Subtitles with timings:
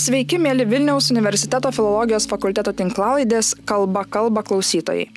[0.00, 5.10] Sveiki, mėly Vilniaus universiteto filologijos fakulteto tinklalaidės Kalba kalba klausytojai.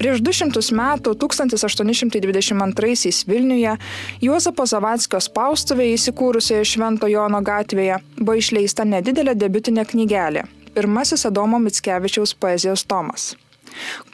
[0.00, 3.74] Prieš 200 metų, 1822 Vilniuje,
[4.24, 12.32] Juozapo Zavatskio spaustuvėje įsikūrusioje Švento Jono gatvėje buvo išleista nedidelė debiutinė knygelė- pirmasis Adomo Mitskevičiaus
[12.34, 13.34] poezijos tomas.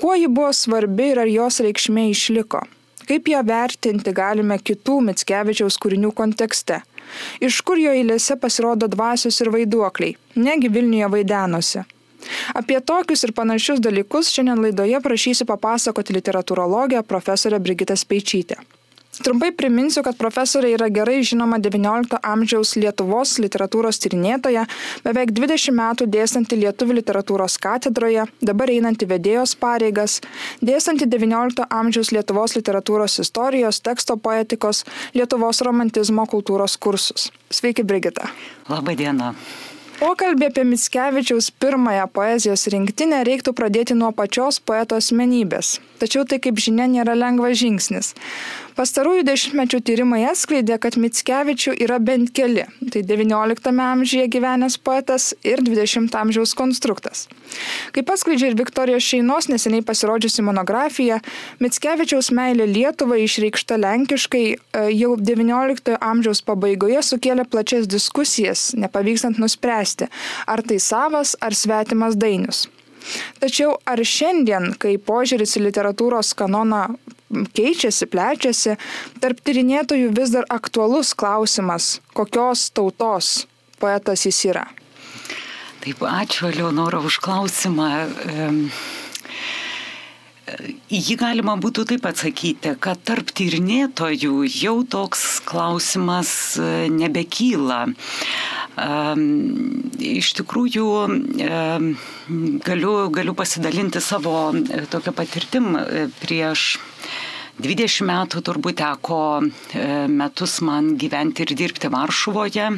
[0.01, 2.67] Kuo ji buvo svarbi ir ar jos reikšmė išliko?
[3.07, 6.83] Kaip ją vertinti galime kitų Mitskevičiaus kūrinių kontekste?
[7.41, 10.17] Iš kur jo eilėse pasirodo dvasios ir vaiduokliai?
[10.37, 11.87] Negi Vilniuje vaidenosi.
[12.55, 18.61] Apie tokius ir panašius dalykus šiandien laidoje prašysiu papasakoti literatūrologę profesorę Brigitą Speičytę.
[19.21, 24.63] Trumpai priminsiu, kad profesorė yra gerai žinoma XIX amžiaus Lietuvos literatūros tyrinėtoja,
[25.05, 30.21] beveik 20 metų dėstanti Lietuvių literatūros katedroje, dabar einanti vedėjos pareigas,
[30.65, 37.29] dėstanti XIX amžiaus Lietuvos literatūros istorijos, teksto poetikos, Lietuvos romantizmo kultūros kursus.
[37.53, 38.33] Sveiki, Brigita.
[38.73, 39.35] Labadiena.
[40.01, 45.77] Pokalbį apie Mitskevičiaus pirmąją poezijos rinktinę reiktų pradėti nuo pačios poeto asmenybės.
[46.01, 48.15] Tačiau tai, kaip žinia, nėra lengvas žingsnis.
[48.79, 52.65] Pastarųjų dešimtmečių tyrimai atskleidė, kad Mitskevičių yra bent keli.
[52.81, 57.27] Tai XIX amžiuje gyvenęs poetas ir XX amžiaus konstruktas.
[57.93, 61.21] Kaip atskleidžia ir Viktorijos šeimos neseniai pasirodžiusi monografija,
[61.61, 64.57] Mitskevičiaus meilė Lietuvai išreikšta lenkiškai e,
[64.97, 70.09] jau XIX amžiaus pabaigoje sukėlė plačias diskusijas, nepavykstant nuspręsti,
[70.49, 72.71] ar tai savas ar svetimas dainius.
[73.41, 76.87] Tačiau ar šiandien, kai požiūris į literatūros kanoną
[77.57, 78.77] keičiasi, plečiasi,
[79.23, 83.47] tarp tyrinėtojų vis dar aktualus klausimas, kokios tautos
[83.81, 84.67] poetas jis yra?
[85.81, 87.89] Taip, ačiū Leonora už klausimą.
[90.91, 97.81] Jį galima būtų taip atsakyti, kad tarp tyrinėtojų jau toks klausimas e, nebekyla.
[100.11, 100.87] Iš tikrųjų,
[102.67, 106.79] galiu, galiu pasidalinti savo e, tokią patirtim e, prieš
[107.61, 109.23] 20 metų turbūt teko
[110.09, 112.71] metus man gyventi ir dirbti Varšuvoje.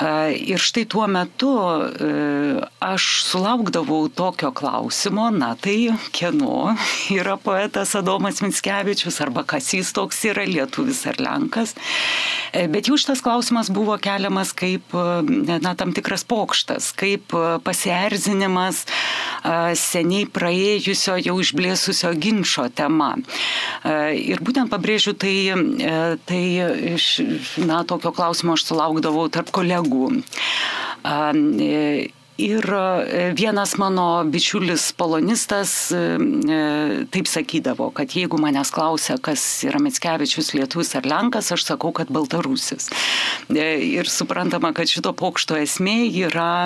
[0.00, 1.50] Ir štai tuo metu
[2.80, 6.74] aš sulaukdavau tokio klausimo, na tai kieno
[7.18, 11.74] yra poetas Adomas Mitskevičius arba kas jis toks yra, lietuvis ar lenkas.
[12.52, 15.04] E, bet jų šitas klausimas buvo keliamas kaip e,
[15.62, 18.84] na, tam tikras pokštas, kaip e, pasierzinimas
[19.80, 23.14] seniai praėjusio jau išblėsusio ginčio tema.
[24.12, 25.32] Ir būtent pabrėžiu, tai,
[26.28, 26.42] tai
[27.64, 29.89] na, tokio klausimo aš sulaukdavau tarp kolegų.
[29.90, 30.10] ciągu.
[32.40, 36.60] Ir e, vienas mano bičiulis polonistas e, e,
[37.12, 42.08] taip sakydavo, kad jeigu manęs klausia, kas yra Mitskevičius, lietus ar lenkas, aš sakau, kad
[42.08, 42.88] baltarusis.
[43.50, 46.64] Ir suprantama, kad šito pokšto esmė yra,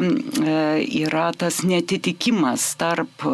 [0.85, 3.27] yra tas netitikimas tarp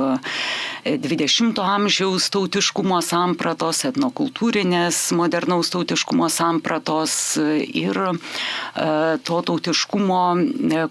[0.86, 8.00] 20-ojo amžiaus tautiškumo sampratos, etnokultūrinės modernaus tautiškumo sampratos ir
[9.28, 10.22] to tautiškumo,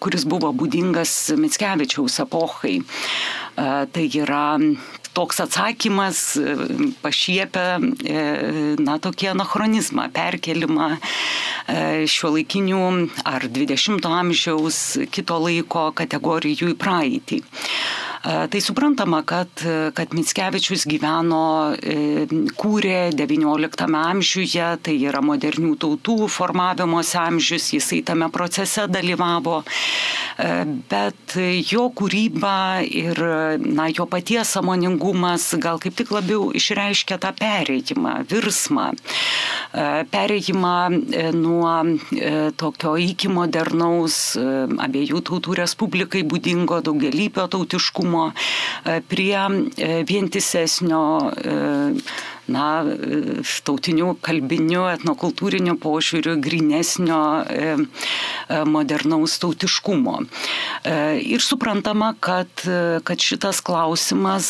[0.04, 2.80] kuris buvo būdingas Mitskevičiaus epochai.
[3.60, 4.46] Tai yra
[5.14, 6.20] toks atsakymas
[7.04, 8.20] pašiepia, e,
[8.80, 11.00] na, tokį anachronizmą, perkelimą e,
[12.10, 12.84] šio laikinių
[13.28, 14.80] ar 20-ojo amžiaus
[15.12, 17.42] kito laiko kategorijų į praeitį.
[18.22, 19.48] Tai suprantama, kad,
[19.94, 22.26] kad Mitskevičius gyveno, e,
[22.60, 30.50] kūrė XIX amžiuje, tai yra modernių tautų formavimosi amžius, jisai tame procese dalyvavo, e,
[30.92, 31.38] bet
[31.72, 33.24] jo kūryba ir
[33.64, 38.90] na, jo paties samoningumas gal kaip tik labiau išreiškia tą pereimą, virsmą,
[39.72, 40.76] e, pereimą
[41.40, 41.78] nuo
[42.60, 48.34] tokio iki modernaus abiejų tautų respublikai būdingo daugelypio tautiškumo atkaklumo,
[48.86, 49.38] e, prie
[49.78, 51.94] e, vientisesnio e,
[52.52, 52.84] na,
[53.68, 57.22] tautinių, kalbinių, etnokultūrinių požiūrių, grinesnio
[58.70, 60.18] modernaus tautiškumo.
[61.24, 62.50] Ir suprantama, kad,
[63.06, 64.50] kad šitas klausimas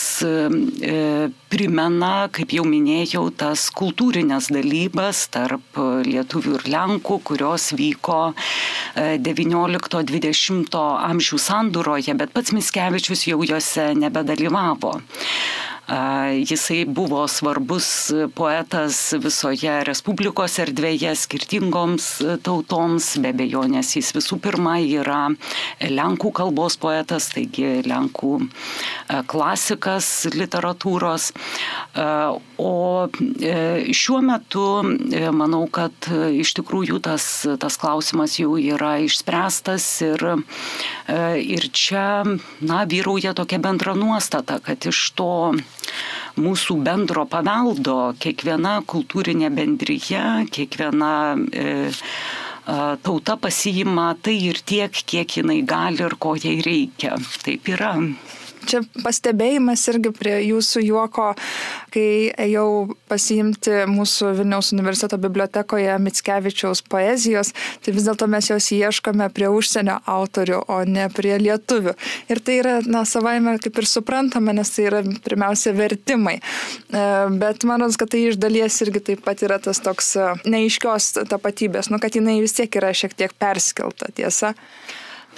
[1.50, 8.20] primena, kaip jau minėjau, tas kultūrinės dalybas tarp lietuvių ir lenkų, kurios vyko
[8.96, 10.80] 19-20
[11.10, 15.00] amžių sandūroje, bet pats Miskevičius jau juose nebedalyvavo.
[15.90, 17.88] Jisai buvo svarbus
[18.38, 22.10] poetas visoje Respublikos erdvėje skirtingoms
[22.46, 25.24] tautoms, be bejonės jis visų pirma yra
[25.82, 28.36] Lenkų kalbos poetas, taigi Lenkų
[29.34, 31.32] klasikas literatūros.
[32.60, 33.08] O
[33.96, 34.64] šiuo metu
[35.32, 37.24] manau, kad iš tikrųjų tas,
[37.62, 40.26] tas klausimas jau yra išspręstas ir,
[41.40, 42.04] ir čia,
[42.60, 45.32] na, vyrauja tokia bendra nuostata, kad iš to
[46.40, 51.68] mūsų bendro paveldo kiekviena kultūrinė bendryje, kiekviena e,
[53.04, 57.18] tauta pasiima tai ir tiek, kiek jinai gali ir ko jai reikia.
[57.44, 57.96] Taip yra.
[58.68, 61.30] Čia pastebėjimas irgi prie jūsų juoko,
[61.94, 67.54] kai ėjau pasiimti mūsų Vilniaus universiteto bibliotekoje Mitskevičiaus poezijos,
[67.84, 71.96] tai vis dėlto mes jos ieškome prie užsienio autorių, o ne prie lietuvių.
[72.30, 76.40] Ir tai yra, na, savaime kaip ir suprantama, nes tai yra pirmiausia vertimai.
[76.40, 77.06] E,
[77.42, 81.92] bet manos, kad tai iš dalies irgi taip pat yra tas toks e, neaiškios tapatybės,
[81.94, 84.56] nu, kad jinai vis tiek yra šiek tiek perskelta, tiesa.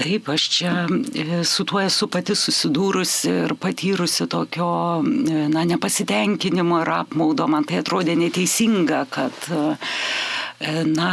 [0.01, 4.69] Taip, aš čia e, su tuo esu pati susidūrusi ir patyrusi tokio,
[5.01, 7.45] e, na, nepasitenkinimo ir apmaudo.
[7.51, 11.11] Man tai atrodė neteisinga, kad, e, na,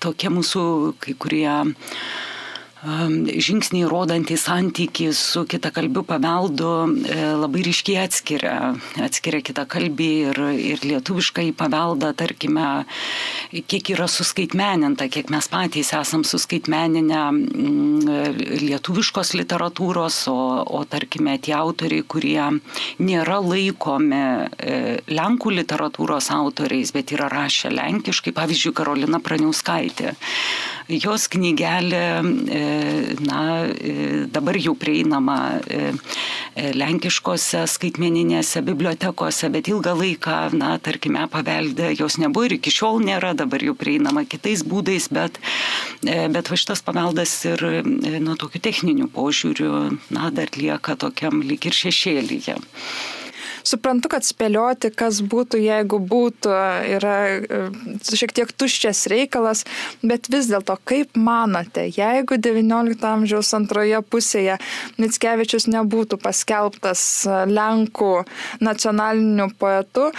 [0.00, 0.64] tokie mūsų
[1.02, 1.52] kai kurie
[2.84, 6.70] žingsniai rodantys santyki su kitakalbiu paveldu
[7.10, 12.84] e, labai ryškiai atskiria, atskiria kitakalbį ir, ir lietuvišką į paveldą, tarkime,
[13.50, 21.56] kiek yra suskaitmeninta, kiek mes patys esam suskaitmeninę mm, lietuviškos literatūros, o, o tarkime tie
[21.58, 22.46] autoriai, kurie
[23.02, 24.78] nėra laikomi e,
[25.08, 30.14] Lenkų literatūros autoriais, bet yra rašę lenkiškai, pavyzdžiui, Karolina Praniauskaitė.
[30.88, 31.98] Jos knygelė
[32.48, 32.60] e,
[33.20, 35.90] na, e, dabar jau prieinama e,
[36.72, 43.34] lenkiškose skaitmeninėse bibliotekose, bet ilgą laiką, na, tarkime, paveldė jos nebuvo ir iki šiol nėra,
[43.36, 45.36] dabar jau prieinama kitais būdais, bet,
[46.00, 47.66] bet va šitas paveldas ir
[48.24, 49.72] nuo tokių techninių požiūrių,
[50.16, 52.56] na, dar lieka tokiam lyg ir šešėlyje.
[53.66, 56.52] Suprantu, kad spėlioti, kas būtų, jeigu būtų,
[56.96, 57.60] yra e,
[58.04, 59.64] šiek tiek tuščias reikalas,
[60.02, 64.58] bet vis dėlto, kaip manote, jeigu XIX amžiaus antroje pusėje
[64.98, 68.12] Mitskevičius nebūtų paskelbtas e, Lenkų
[68.64, 70.10] nacionaliniu poetu,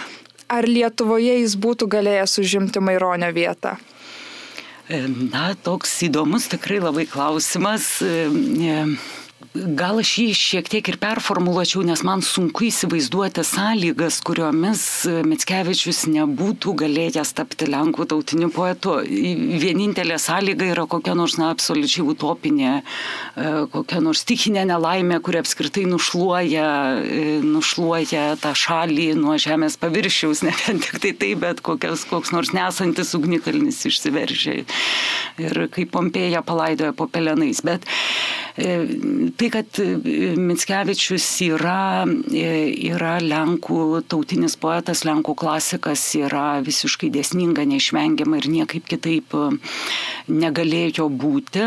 [0.50, 3.76] ar Lietuvoje jis būtų galėjęs užimti Maironio vietą?
[4.90, 8.00] E, na, toks įdomus tikrai labai klausimas.
[9.50, 14.82] Gal aš jį šiek tiek ir performuluočiau, nes man sunku įsivaizduoti sąlygas, kuriomis
[15.26, 19.00] Mitskevičius nebūtų galėjęs tapti Lenkų tautiniu poetu.
[19.02, 25.82] Vienintelė sąlyga yra kokia nors, na, absoliučiai utopinė, e, kokia nors stichinė nelaimė, kuri apskritai
[25.90, 26.68] nušluoja,
[27.02, 32.30] e, nušluoja tą šalį nuo žemės paviršiaus, ne vien tik tai tai, bet kokias, koks
[32.30, 34.60] nors nesantis ugnikalnis išsiveržė.
[35.42, 37.64] Ir kaip Pompeja palaidoja po pelenais.
[37.66, 37.82] Bet
[38.54, 38.78] e,
[39.40, 42.50] tai, kad e, Mitskevičius yra, e,
[42.90, 49.46] yra Lenkų tautinis poetas, Lenkų klasikas, yra visiškai dėsninga, neišvengiama ir niekaip kitaip e,
[50.30, 51.66] negalėjo būti.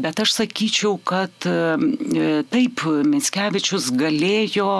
[0.00, 4.70] Bet aš sakyčiau, kad taip, Mitskevičius galėjo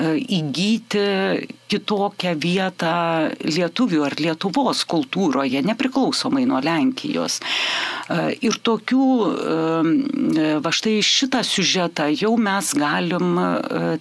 [0.00, 1.04] įgyti
[1.70, 2.94] kitokią vietą
[3.46, 7.40] lietuvių ar Lietuvos kultūroje, nepriklausomai nuo Lenkijos.
[8.44, 9.06] Ir tokių,
[10.64, 13.46] va štai šitą siužetą jau mes galim e,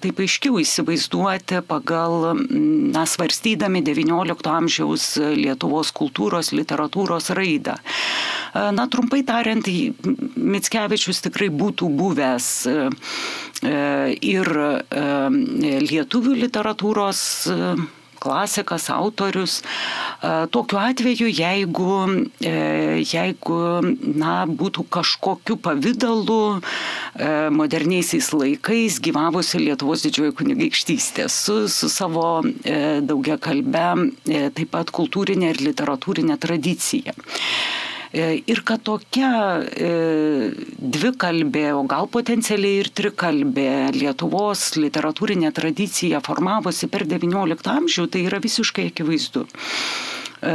[0.03, 2.33] taip aiškiau įsivaizduoti pagal,
[2.93, 5.07] na, svarstydami XIX amžiaus
[5.37, 7.77] Lietuvos kultūros, literatūros raidą.
[7.79, 9.67] E, na, trumpai tariant,
[10.53, 12.77] Mitskevičius tikrai būtų buvęs e,
[13.63, 14.49] ir
[15.87, 17.25] lietuvių literatūros
[18.23, 19.59] klasikas, autorius.
[19.59, 21.97] E, tokiu atveju, jeigu,
[22.39, 22.55] e,
[23.03, 23.59] jeigu
[24.23, 27.29] na, būtų kažkokiu pavydalu e,
[27.59, 32.43] moderniaisiais laikais gyvavusi Lietuvos didžioji kunigaikštystė su, su savo
[33.03, 33.87] daugia kalbe,
[34.55, 37.15] taip pat kultūrinė ir literatūrinė tradicija.
[38.13, 46.85] E, ir kad tokia e, dvikalbė, o gal potencialiai ir trikalbė Lietuvos literatūrinė tradicija formavosi
[46.93, 49.47] per XIX amžių, tai yra visiškai akivaizdu.
[50.45, 50.53] E,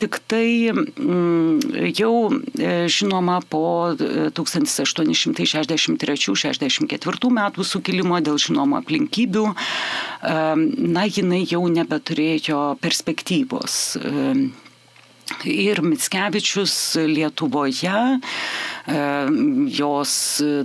[0.00, 2.14] tik tai mm, jau
[2.88, 3.92] žinoma po
[4.38, 9.44] 1863-64 metų sukilimo dėl žinomų aplinkybių,
[10.24, 13.76] na, jinai jau nebeturėjo perspektyvos
[15.44, 16.74] ir Mitskevičius
[17.08, 17.98] Lietuvoje
[19.78, 20.12] jos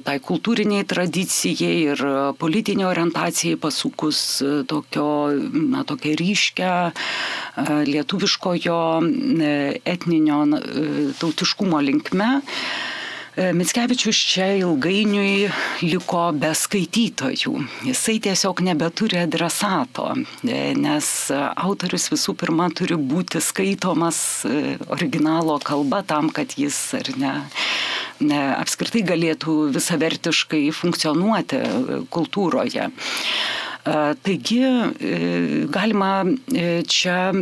[0.06, 2.04] tai kultūriniai tradicijai ir
[2.40, 5.08] politiniai orientacijai pasukus tokio,
[5.52, 6.74] na, tokia ryškia
[7.90, 8.80] lietuviškojo
[9.96, 10.42] etninio
[11.20, 12.30] tautiškumo linkme.
[13.36, 15.48] E, Mitskevičius čia ilgainiui
[15.82, 17.54] liko be skaitytojų.
[17.88, 20.12] Jisai tiesiog nebeturi adresato,
[20.46, 27.10] e, nes autorius visų pirma turi būti skaitomas e, originalo kalba tam, kad jis ar
[27.18, 27.34] ne,
[28.22, 31.64] ne apskritai galėtų visavertiškai funkcionuoti
[32.14, 32.92] kultūroje.
[33.84, 36.24] Taigi e, galima
[36.56, 37.34] e, čia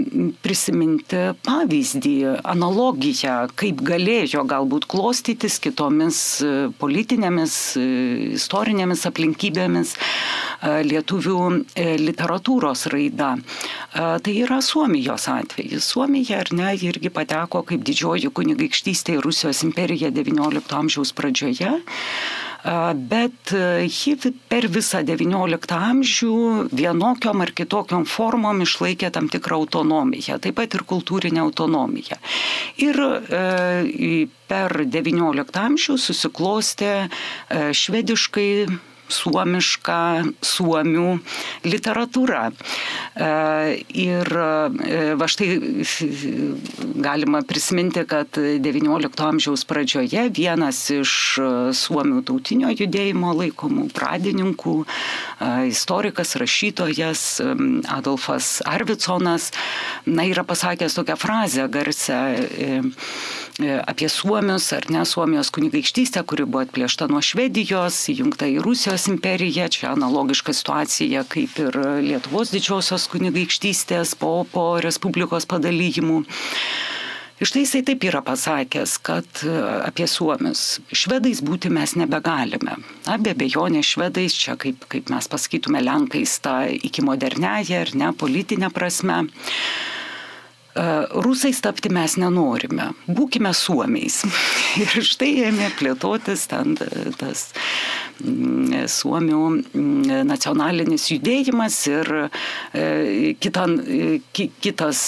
[0.41, 2.15] prisiminti pavyzdį,
[2.49, 7.57] analogiją, kaip galėjo galbūt klostytis kitomis e, politinėmis,
[8.41, 9.93] istorinėmis aplinkybėmis
[10.61, 11.37] lietuvių
[12.01, 13.31] literatūros raida.
[13.93, 15.85] Tai yra Suomijos atvejis.
[15.93, 21.77] Suomija ar ne irgi pateko kaip didžioji kunigaikštystė į Rusijos imperiją XIX amžiaus pradžioje
[22.63, 23.53] bet
[23.87, 24.15] ji
[24.49, 26.35] per visą XIX amžių
[26.77, 32.19] vienokiom ar kitokiom formom išlaikė tam tikrą autonomiją, taip pat ir kultūrinę autonomiją.
[32.85, 33.01] Ir
[34.51, 36.93] per XIX amžių susiklostė
[37.49, 38.51] švediškai
[39.11, 39.99] suomiška
[40.45, 41.19] suomių
[41.67, 42.43] literatūra.
[42.51, 43.29] E,
[44.01, 45.49] ir e, va štai
[47.03, 51.13] galima prisiminti, kad XIX amžiaus pradžioje vienas iš
[51.77, 57.25] suomių tautinio judėjimo laikomų pradininkų, e, istorikas, rašytojas
[57.91, 59.51] Adolfas Arviconas,
[60.05, 62.21] na, yra pasakęs tokią frazę garsę
[63.59, 69.67] apie Suomius ar ne Suomijos kunigaikštystę, kuri buvo atplėšta nuo Švedijos, įjungta į Rusijos imperija,
[69.73, 76.23] čia analogiška situacija kaip ir Lietuvos didžiosios kunigaikštystės po, po Respublikos padalyjimų.
[77.41, 79.53] Iš tai jisai taip yra pasakęs, kad e,
[79.87, 80.77] apie suomius.
[80.93, 82.75] Švedais būti mes nebegalime.
[83.07, 88.11] Na, be abejonės švedais, čia kaip, kaip mes pasakytume Lenkais, ta iki moderniaja ar ne
[88.13, 89.23] politinė prasme.
[90.75, 94.23] E, rusais tapti mes nenorime, būkime suomiais.
[94.81, 96.77] Ir štai ėmė plėtotis ten
[97.19, 97.51] tas
[98.23, 102.25] mm, suomių mm, nacionalinis judėjimas ir e,
[103.43, 103.63] kita,
[104.31, 104.99] kitas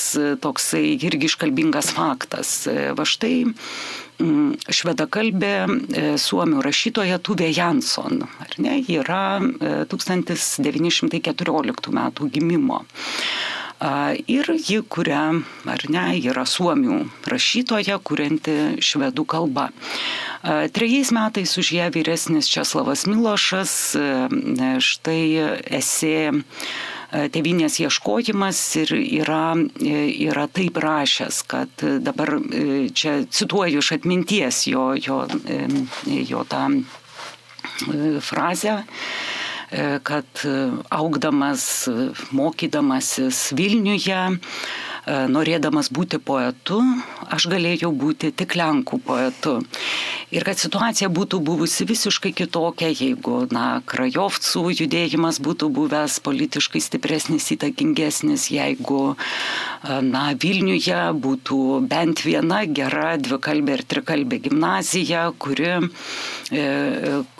[0.44, 2.68] toksai irgi iškalbingas faktas.
[2.68, 5.56] E, va štai mm, švedakalbė
[6.20, 9.40] suomių rašytoja Tuvė Jansson, ar ne, yra
[9.88, 12.84] 1914 metų gimimo.
[14.28, 15.24] Ir ji kuria,
[15.68, 19.68] ar ne, yra suomių rašytoja, kurianti švedų kalbą.
[20.76, 23.74] Trejais metais už ją vyresnis Česlavas Milošas,
[24.88, 25.26] štai
[25.80, 26.16] esi
[27.12, 29.52] tevinės ieškojimas ir yra,
[29.84, 32.38] yra taip rašęs, kad dabar
[32.96, 35.26] čia cituoju iš atminties jo, jo,
[36.08, 36.66] jo tą
[38.24, 39.43] frazę E,
[40.04, 40.54] kad e,
[40.90, 44.22] augdamas, e, mokydamasis Vilniuje,
[45.08, 46.80] norėdamas būti poetu,
[47.28, 49.60] aš galėjau būti tik Lenkų poetu.
[50.34, 57.52] Ir kad situacija būtų buvusi visiškai kitokia, jeigu, na, Krajovcų judėjimas būtų buvęs politiškai stipresnis,
[57.54, 59.16] įtakingesnis, jeigu,
[59.84, 61.60] na, Vilniuje būtų
[61.92, 65.76] bent viena gera dvikalbė ir trikalbė gimnazija, kuri,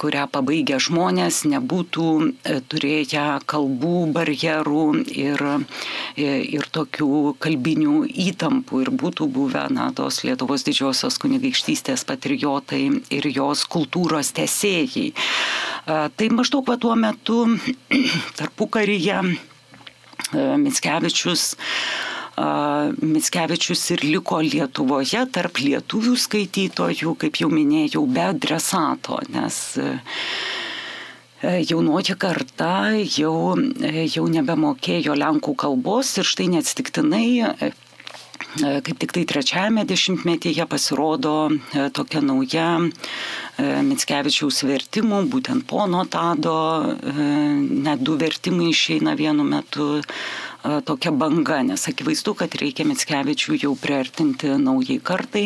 [0.04, 2.10] kurią pabaigę žmonės nebūtų
[2.70, 5.46] turėję kalbų barjerų ir,
[6.20, 13.66] ir tokių kalbinių įtampų ir būtų buvę, na, tos Lietuvos didžiosios kunigaikštystės patriotai ir jos
[13.70, 15.14] kultūros tesėjai.
[15.86, 17.46] Tai maždaug va tuo metu
[18.38, 19.22] tarpu karyje
[20.34, 21.56] Mitskevičius
[22.34, 29.78] Mitskevičius ir liko Lietuvoje tarp lietuvių skaitytojų, kaip jau minėjau, be adresato, nes
[31.44, 32.74] jaunoji karta
[33.04, 33.56] jau,
[34.08, 37.28] jau nebemokėjo lenkų kalbos ir štai neatsitiktinai
[38.54, 42.90] E, kaip tik tai trečiajame dešimtmetyje pasirodo e, tokia nauja e,
[43.88, 46.60] Mitskevičiaus vertimų, būtent pono Tado,
[47.88, 49.88] net du vertimai išeina vienu metu
[50.64, 55.46] tokia banga, nes akivaizdu, kad reikia Mitskevičių jau priartinti naujai kartai,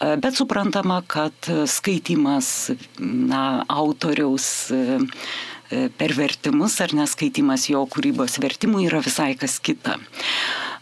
[0.00, 4.70] bet suprantama, kad skaitimas na, autoriaus
[5.98, 9.98] per vertimus ar neskaitimas jo kūrybos vertimų yra visai kas kita.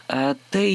[0.05, 0.71] Tai,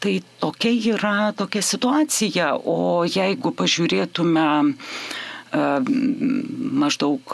[0.00, 4.46] tai tokia yra tokia situacija, o jeigu pažiūrėtume
[5.52, 7.32] maždaug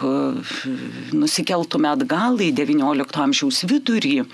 [1.15, 4.25] nusikeltume atgal į XIX amžiaus vidurį,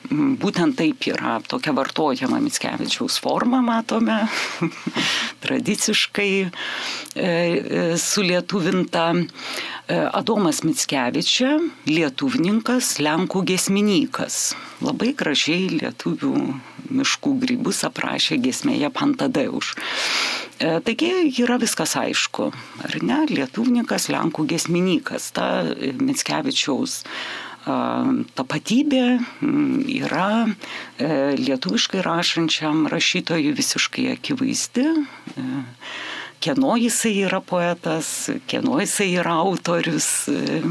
[0.09, 4.17] būtent taip yra tokia vartojama Mitskevičiaus forma, matome,
[5.43, 6.49] tradiciškai e,
[7.21, 9.11] e, sulietuvinta.
[9.15, 11.57] E, Adomas Mitskevičia,
[11.89, 14.41] lietuvininkas, Lenkų gesmininkas.
[14.81, 16.33] Labai gražiai lietuvių
[16.91, 19.75] miškų grybus aprašė gesmėje Pantadeuš.
[20.61, 21.09] Taigi
[21.41, 22.51] yra viskas aišku,
[22.85, 25.47] ar ne, lietuvininkas, Lenkų gesmininkas, ta
[25.97, 26.99] Mitskevičiaus
[27.65, 29.03] tapatybė
[30.01, 35.45] yra e, lietuviškai rašančiam rašytojui visiškai akivaizdi e,
[36.41, 40.61] kieno jisai yra poetas, kieno jisai yra autorius e,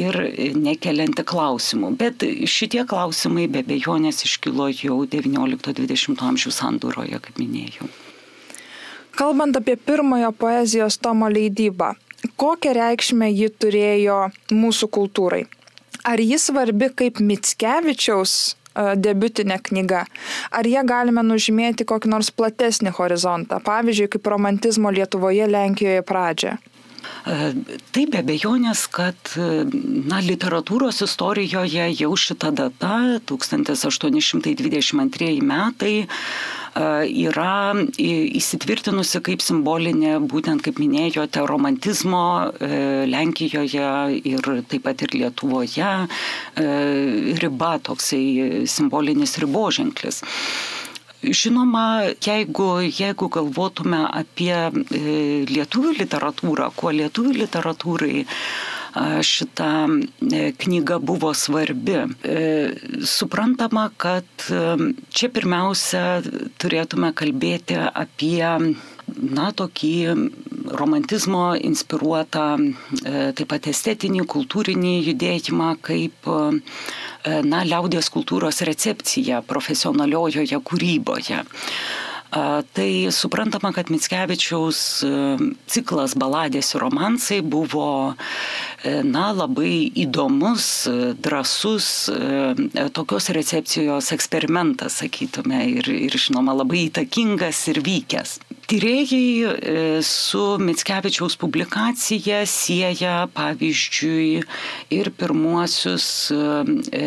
[0.00, 0.16] ir
[0.56, 1.92] nekelianti klausimų.
[2.00, 7.90] Bet šitie klausimai be bejonės iškilo jau XIX-XX amžių sandūroje, kaip minėjau.
[9.18, 11.92] Kalbant apie pirmojo poezijos tomo leidybą,
[12.38, 14.18] kokią reikšmę ji turėjo
[14.54, 15.44] mūsų kultūrai?
[16.08, 20.04] Ar ji svarbi kaip Mitskevičiaus debiutinė knyga.
[20.54, 26.58] Ar jie galime nužymėti kokį nors platesnį horizontą, pavyzdžiui, kaip romantizmo Lietuvoje, Lenkijoje pradžią?
[27.28, 36.06] Taip, be abejonės, kad na, literatūros istorijoje jau šita data, 1822 metai,
[36.78, 42.24] yra įsitvirtinusi kaip simbolinė, būtent kaip minėjote, romantizmo
[43.08, 43.90] Lenkijoje
[44.32, 45.92] ir taip pat ir Lietuvoje
[47.42, 50.22] riba, toksai simbolinis riboženklis.
[51.18, 54.70] Žinoma, jeigu, jeigu galvotume apie e,
[55.50, 58.20] lietuvių literatūrą, kuo lietuvių literatūrai
[59.22, 61.96] šita e, knyga buvo svarbi.
[62.22, 62.44] E,
[63.06, 64.46] suprantama, kad
[65.10, 66.20] čia pirmiausia
[66.60, 68.42] turėtume kalbėti apie
[69.08, 69.94] na, tokį
[70.78, 72.48] romantizmo inspiruotą,
[73.00, 76.28] taip pat estetinį, kultūrinį judėjimą kaip
[77.28, 81.42] E, na, liaudės kultūros recepcija profesionaliojoje kūryboje.
[82.28, 85.12] Tai suprantama, kad Mitskevičiaus e,
[85.72, 90.66] ciklas baladės ir romansai buvo e, na, labai įdomus,
[91.24, 91.88] drasus
[92.92, 98.38] tokios recepcijos eksperimentas, sakytume, ir, ir žinoma labai įtakingas ir vykęs.
[98.68, 104.42] Tyrėjai e, su Mitskevičiaus publikacija sieja, pavyzdžiui,
[104.92, 106.40] ir pirmuosius e,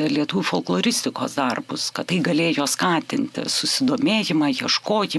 [0.09, 5.10] lietuvių folkloristikos darbus, kad tai galėjo skatinti susidomėjimą, ieškojimą,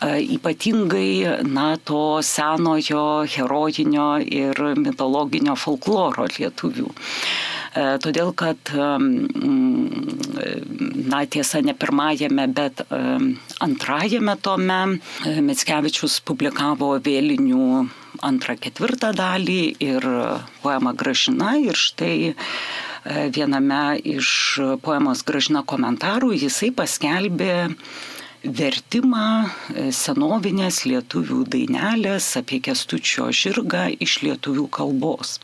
[0.00, 6.88] e, ypatingai na, to senojo herojinio ir mitologinio folkloro lietuvių.
[7.70, 8.72] E, todėl kad,
[11.12, 12.82] na tiesa, ne pirmajame, bet
[13.62, 17.66] antrajame tome e, Mitskevičius publikavo vėlinių
[18.26, 20.06] antrą, ketvirtą dalį ir
[20.64, 22.34] poemą Gražina ir štai
[23.32, 24.30] viename iš
[24.84, 27.54] poemos Gražina komentarų jisai paskelbė
[28.44, 29.50] vertimą
[29.92, 35.38] senovinės lietuvių dainelės apie kestučio žirgą iš lietuvių kalbos.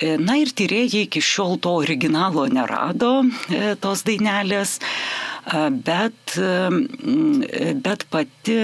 [0.00, 3.20] E, na ir tyrėjai iki šiol to originalo nerado,
[3.52, 4.78] e, tos dainelės.
[4.80, 6.36] E, bet,
[7.84, 8.56] bet pati,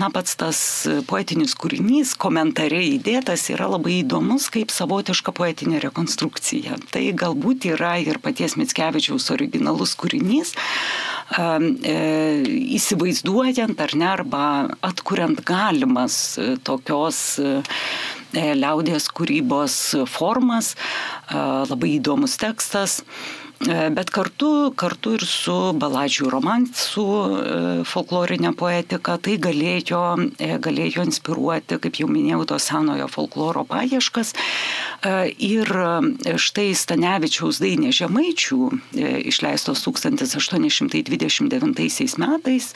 [0.00, 0.60] na pats tas
[1.08, 6.80] poetinis kūrinys, komentariai įdėtas yra labai įdomus kaip savotiška poetinė rekonstrukcija.
[6.92, 10.56] Tai galbūt yra ir paties Mitskevičiaus originalus kūrinys,
[11.30, 16.34] įsivaizduojant ar ne, arba atkuriant galimas
[16.66, 17.38] tokios
[18.30, 19.74] E, liaudės kūrybos
[20.06, 20.76] formas,
[21.32, 23.00] labai įdomus tekstas.
[23.60, 27.04] Bet kartu, kartu ir su baladžių romansų
[27.84, 30.16] folklorinė poetika, tai galėjo,
[30.64, 34.32] galėjo inspiruoti, kaip jau minėjau, to senojo folkloro paieškas.
[35.44, 35.68] Ir
[36.40, 38.70] štai Stanevičiaus dainė Žemaičių,
[39.28, 42.72] išleistos 1829 metais,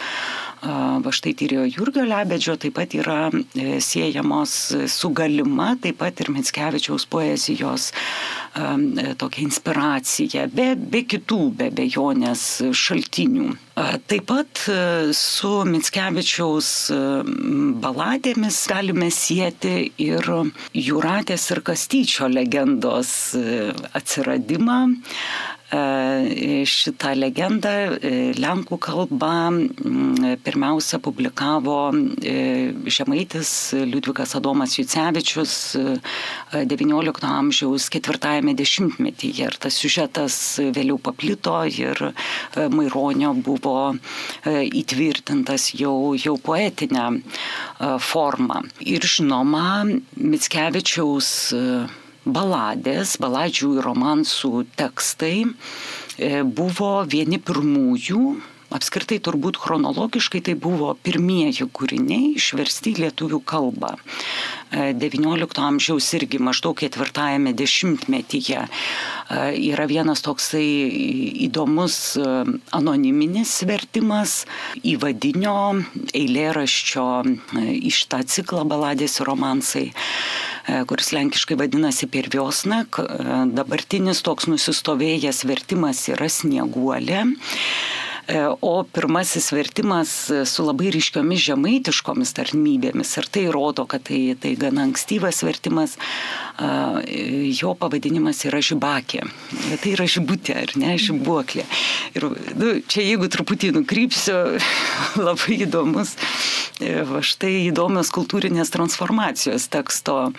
[0.64, 3.30] va štai tyrėjo Jurgio Lebedžio, taip pat yra
[3.80, 4.50] siejamos
[4.92, 7.92] su galima, taip pat ir Mitskevičiaus poezijos
[9.18, 12.44] tokia inspiracija, be, be kitų, be bejonės
[12.76, 13.48] šaltinių.
[14.08, 14.60] Taip pat
[15.16, 16.68] su Mitskevičiaus
[17.82, 20.30] baladėmis galime sieti ir
[20.74, 23.12] Juratės ir Kastyčio legendos
[23.98, 24.78] atsiradimą.
[25.74, 29.30] E, šitą legendą e, Lenkų kalba
[30.44, 32.34] pirmiausia publikavo e,
[32.87, 35.54] žemaitis Liudvikas Adomas Jucevičius
[36.54, 39.48] XIX amžiaus ketvirtajame dešimtmetyje.
[39.48, 40.37] Ir tas siužetas
[40.76, 42.00] vėliau paplito ir
[42.54, 43.94] Maironio buvo
[44.46, 47.08] įtvirtintas jau, jau poetinę
[48.00, 48.62] formą.
[48.80, 49.84] Ir žinoma,
[50.16, 51.34] Mitskevičiaus
[52.24, 58.24] baladės, baladžių ir romansų tekstai e, buvo vieni pirmųjų
[58.74, 63.94] apskritai turbūt chronologiškai tai buvo pirmieji kūriniai išversti į lietuvių kalbą.
[64.74, 68.68] XIX e, amžiaus irgi maždaug ketvirtajame dešimtmetyje e,
[69.70, 70.64] yra vienas toksai
[71.46, 72.18] įdomus
[72.74, 74.42] anoniminis vertimas
[74.82, 75.84] įvadinio
[76.14, 77.06] eilėraščio
[77.78, 79.88] iš tą ciklą baladės ir romansai
[80.64, 82.96] E, kuris lenkiškai vadinasi Pirviosnak.
[83.00, 87.26] E, dabartinis toks nusistovėjęs vertimas yra snieguolė.
[88.26, 90.12] E, o pirmasis vertimas
[90.48, 95.98] su labai ryškiomis žemaitiškomis tarnybėmis ir tai rodo, kad tai, tai gana ankstyvas vertimas,
[97.58, 99.24] jo pavadinimas yra žibakė.
[99.82, 101.66] Tai yra žibutė, ar ne, žibuoklė.
[102.16, 104.38] Ir nu, čia jeigu truputį nukrypsiu,
[105.26, 106.14] labai įdomus
[106.82, 110.32] E, va štai įdomios kultūrinės transformacijos teksto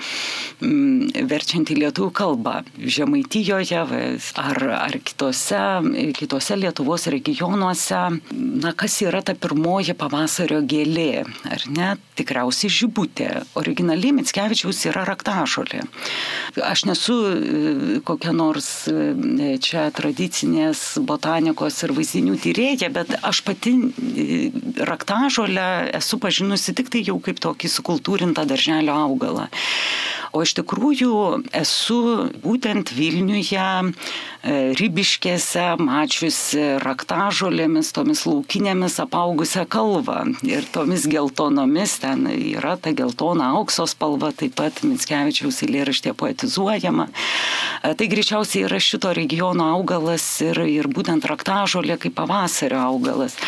[0.60, 2.56] m, verčiant į lietuvių kalbą.
[2.76, 5.62] Žemaitijoje ar, ar kitose,
[6.18, 7.75] kitose Lietuvos regionuose,
[8.32, 11.90] na kas yra ta pirmoji pavasario gėlė, ar ne?
[12.16, 13.30] Tikriausiai žibutė.
[13.60, 15.82] Originaliai Mitskevičiaus yra raktažolė.
[16.64, 23.76] Aš nesu e, kokia nors e, čia tradicinės botanikos ir vaizdinių tyrėja, bet aš pati
[24.88, 25.68] raktažolę
[26.00, 29.50] esu pažinusi tik tai jau kaip tokį sukultūrintą darželio augalą.
[30.36, 31.12] O iš tikrųjų
[31.56, 31.98] esu
[32.44, 40.18] būtent Vilniuje, e, Rybiškėse, mačiusi raktažolėmis, tomis laukinėmis apaugusią kalvą.
[40.44, 47.08] Ir tomis geltonomis ten yra ta geltona aukso spalva, taip pat Mitskevičiaus eilėraštė poetizuojama.
[47.08, 53.40] E, tai greičiausiai yra šito regiono augalas ir, ir būtent raktažolė kaip pavasario augalas.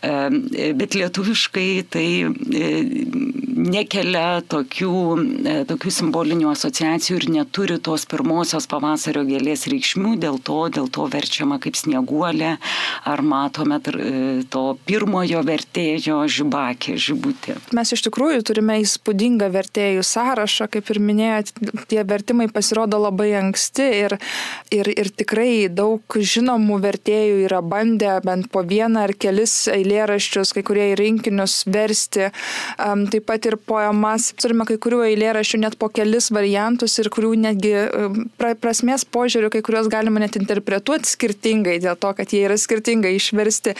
[0.00, 2.06] E, bet lietuviškai tai
[3.60, 4.94] nekelia tokių,
[5.68, 11.06] tokių simbolų simbolinių asociacijų ir neturi tos pirmosios pavasario gėlės reikšmių, dėl to, dėl to
[11.08, 12.58] verčiama kaip snieguolė,
[13.08, 17.56] ar matome e, to pirmojo vertėjo žibakė, žibutė.
[17.72, 21.54] Mes iš tikrųjų turime įspūdingą vertėjų sąrašą, kaip ir minėjot,
[21.88, 24.16] tie vertimai pasirodo labai anksti ir,
[24.70, 30.62] ir, ir tikrai daug žinomų vertėjų yra bandę bent po vieną ar kelis eilėraščius, kai
[30.66, 32.30] kurie į rinkinius versti,
[32.78, 34.30] um, taip pat ir poemas.
[34.40, 37.74] Turime kai kurių eilėraščių net po kelis variantus ir kurių netgi
[38.40, 43.16] pra, prasmės požiūrių, kai kuriuos galima net interpretuoti skirtingai dėl to, kad jie yra skirtingai
[43.18, 43.76] išversti.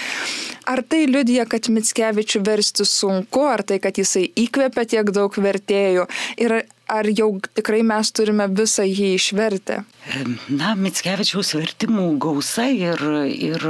[0.71, 6.07] Ar tai liudija, kad Mitskevičių versti sunku, ar tai, kad jisai įkvepia tiek daug vertėjų
[6.41, 6.61] ir
[6.91, 9.81] ar jau tikrai mes turime visą jį išvertę?
[10.49, 13.65] Na, Mitskevičiaus vertimų gausa ir, ir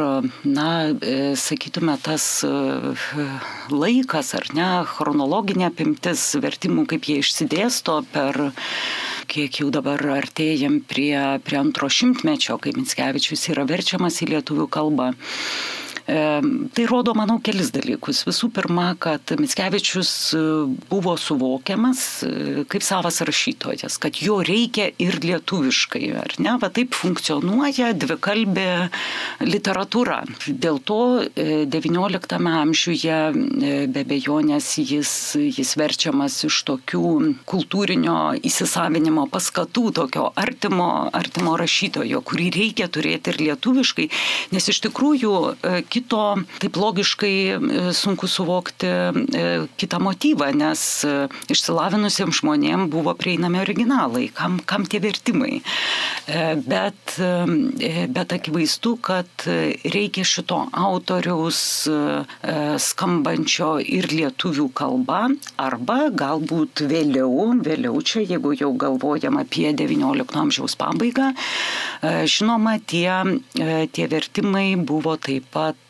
[0.46, 2.50] na, e, sakytume, tas e,
[3.72, 8.40] laikas ar ne, chronologinė apimtis vertimų, kaip jie išsidėsto per
[9.30, 15.12] kiek jau dabar artėjam prie, prie antro šimtmečio, kai Mitskevičius yra verčiamas į lietuvių kalbą.
[16.10, 18.24] Tai rodo, manau, kelis dalykus.
[18.26, 20.40] Visų pirma, kad Mitskevičius e,
[20.90, 22.30] buvo suvokiamas e,
[22.70, 26.56] kaip savas rašytojas, kad jo reikia ir lietuviškai, ar ne?
[26.62, 28.66] Va taip funkcionuoja dvikalbė
[29.44, 30.24] literatūra.
[30.48, 30.98] Dėl to
[31.36, 33.20] XIX e, amžiuje
[33.94, 37.04] be bejonės jis, jis verčiamas iš tokių
[37.50, 38.16] kultūrinio
[38.50, 44.10] įsisavinimo paskatų, tokio artimo, artimo rašytojo, kurį reikia turėti ir lietuviškai,
[44.56, 45.36] nes iš tikrųjų
[46.00, 46.24] kito,
[46.62, 48.90] taip logiškai sunku suvokti
[49.80, 50.82] kitą motyvą, nes
[51.52, 55.60] išsilavinusiems žmonėms buvo prieinami originalai, kam, kam tie vertimai.
[56.66, 57.16] Bet,
[58.16, 61.60] bet akivaizdu, kad reikia šito autoriaus
[62.80, 65.26] skambančio ir lietuvių kalba,
[65.60, 73.10] arba galbūt vėliau, vėliau čia, jeigu jau galvojam apie XIX amžiaus pabaigą, e, žinoma, tie,
[73.58, 75.76] e, tie vertimai buvo taip pat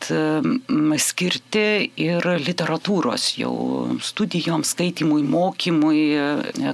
[1.01, 3.53] skirti ir literatūros jau
[4.01, 6.01] studijoms, skaitimui, mokymui,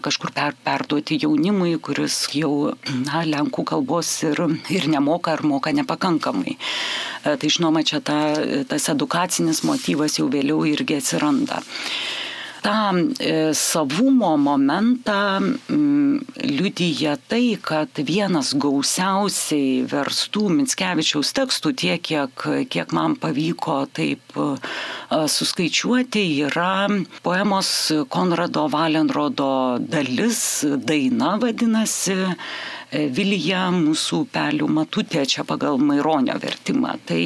[0.05, 2.73] kažkur per, perduoti jaunimui, kuris jau
[3.05, 6.57] na, lenkų kalbos ir, ir nemoka ar moka nepakankamai.
[7.23, 8.19] Tai žinoma, čia ta,
[8.69, 11.63] tas edukacinis motyvas jau vėliau irgi atsiranda
[12.67, 15.39] tą e, savumo momentą
[16.43, 24.49] liudyja tai, kad vienas gausiausiai verstų Mitskevičiaus tekstų, tiek kiek, kiek man pavyko taip e,
[25.37, 26.89] suskaičiuoti, yra
[27.23, 27.71] poemos
[28.11, 30.41] Konrado Valenrodo dalis,
[30.91, 32.19] daina vadinasi.
[32.91, 36.95] E, Vilija mūsų pelių matutė čia pagal Maironio vertimą.
[37.07, 37.21] Tai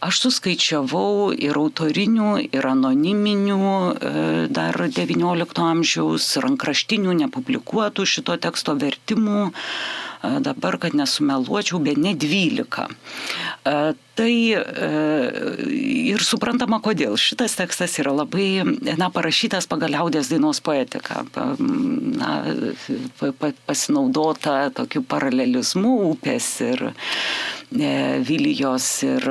[0.00, 4.10] Aš suskaičiavau ir autorinių, ir anoniminių e,
[4.48, 12.86] dar XIX amžiaus rankraštinių nepublikuotų šito teksto vertimų, e, dabar, kad nesumeluočiau, be ne 12.
[12.88, 13.74] E,
[14.16, 17.18] tai ir suprantama, kodėl.
[17.20, 18.46] Šitas tekstas yra labai,
[18.96, 21.26] na, parašytas pagal liaudės dainos poetiką.
[21.60, 22.30] Na,
[23.68, 26.86] pasinaudota tokiu paralelizmu upės ir
[27.70, 29.28] Vilijos ir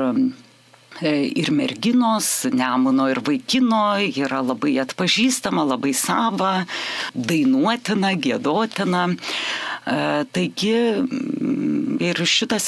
[1.02, 6.64] ir merginos, Nemuno ir vaikino yra labai atpažįstama, labai sava,
[7.14, 9.06] dainuotina, gėdotina.
[9.90, 10.74] E, taigi
[12.00, 12.66] ir šitas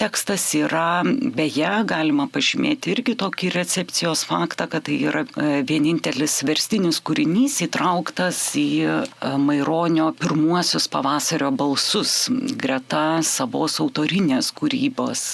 [0.00, 1.02] tekstas yra,
[1.36, 8.40] beje, galima pažymėti irgi tokį recepcijos faktą, kad tai yra e, vienintelis verstinis kūrinys įtrauktas
[8.58, 8.96] į e,
[9.42, 12.26] Maironio pirmuosius pavasario balsus
[12.64, 15.26] greta savos autorinės kūrybos.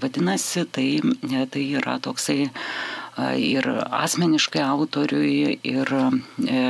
[0.00, 0.88] Vadinasi, tai,
[1.52, 2.46] tai yra toksai
[3.40, 6.62] ir asmeniškai autoriui, ir e,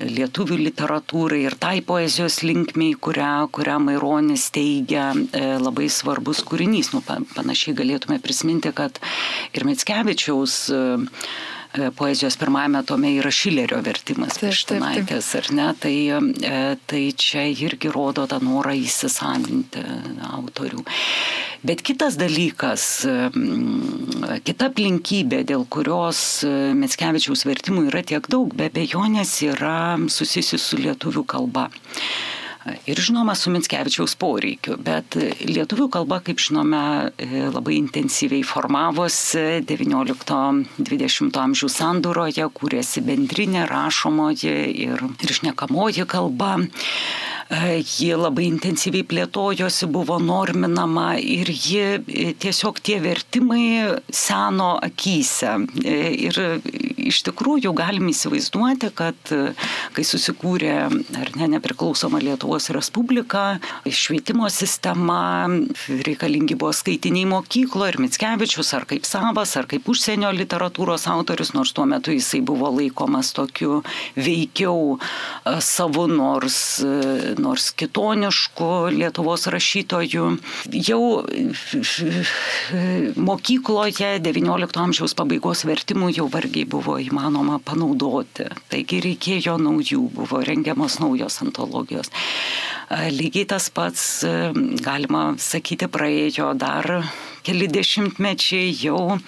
[0.00, 6.92] lietuvių literatūrai ir tai poezijos linkmiai, kurią, kurią Maironis teigia, e, labai svarbus kūrinys.
[6.94, 9.00] Nu, panašiai galėtume prisiminti, kad
[9.56, 10.82] ir Mitskevičiaus e,
[11.96, 15.68] poezijos pirmajame tome yra Šilerio vertimas Pištinaitės, ar ne?
[15.80, 15.94] Tai,
[16.90, 19.84] tai čia irgi rodo tą norą įsisavinti
[20.30, 20.82] autorių.
[21.60, 22.84] Bet kitas dalykas,
[24.48, 26.40] kita aplinkybė, dėl kurios
[26.80, 31.68] Metskevičiaus vertimų yra tiek daug, be bejonės yra susijusi su lietuvių kalba
[32.86, 35.16] ir žinoma su Mitskevičiaus poreikiu, bet
[35.48, 36.82] lietuvių kalba, kaip žinome,
[37.54, 44.54] labai intensyviai formavosi XIX-XX amžių sandūroje, kūrėsi bendrinė rašomoji
[44.86, 46.58] ir, ir šnekamoji kalba.
[47.50, 53.64] Ji labai intensyviai plėtojosi, buvo norminama ir ji tiesiog tie vertimai
[54.06, 55.56] seno akise.
[55.82, 56.38] Ir
[57.08, 59.32] iš tikrųjų galim įsivaizduoti, kad
[59.94, 60.74] kai susikūrė
[61.20, 65.48] ar ne nepriklausoma Lietuvos Respublika, švietimo sistema,
[65.88, 71.74] reikalingi buvo skaitiniai mokyklo ir Mitskevičius ar kaip savas, ar kaip užsienio literatūros autorius, nors
[71.76, 73.80] tuo metu jisai buvo laikomas tokiu
[74.18, 74.98] veikiau
[75.64, 76.80] savo nors
[77.40, 80.26] nors kitoniškų Lietuvos rašytojų.
[80.86, 81.02] Jau
[83.30, 88.48] mokykloje XIX amžiaus pabaigos vertimų jau vargiai buvo įmanoma panaudoti.
[88.72, 92.10] Taigi reikėjo naujų, buvo rengiamos naujos antologijos.
[92.90, 94.06] Lygiai tas pats,
[94.82, 96.90] galima sakyti, praėjo dar
[97.46, 99.18] keli dešimtmečiai jau,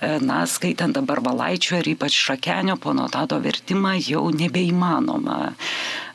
[0.00, 5.40] na, skaitant dabar Valaičio ir ypač Šakenio pono Tado vertimą, jau nebeįmanoma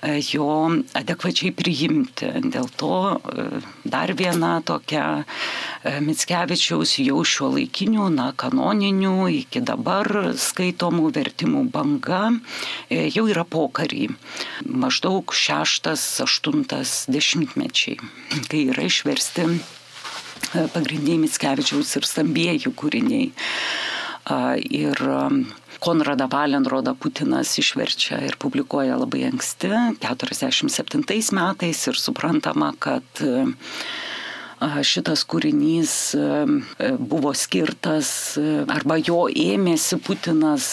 [0.06, 0.48] E, jo
[0.98, 2.28] adekvačiai priimti.
[2.54, 3.46] Dėl to e,
[3.88, 12.28] dar viena tokia e, Mitskevičiaus jau šio laikinių, na, kanoninių, iki dabar skaitomų vertimų banga
[12.90, 14.10] jau yra pokarį.
[14.70, 17.98] Maždaug šeštas, aštuntas dešimtmečiai,
[18.52, 19.50] kai yra išversti
[20.74, 23.30] pagrindiniai Mitskevičiaus ir stambieji kūriniai.
[24.74, 25.02] Ir
[25.86, 29.70] Konradą Valenrodą Putinas išverčia ir publikuoja labai anksti,
[30.02, 33.24] 47 metais ir suprantama, kad
[34.88, 35.92] šitas kūrinys
[36.98, 38.10] buvo skirtas
[38.72, 40.68] arba jo ėmėsi Putinas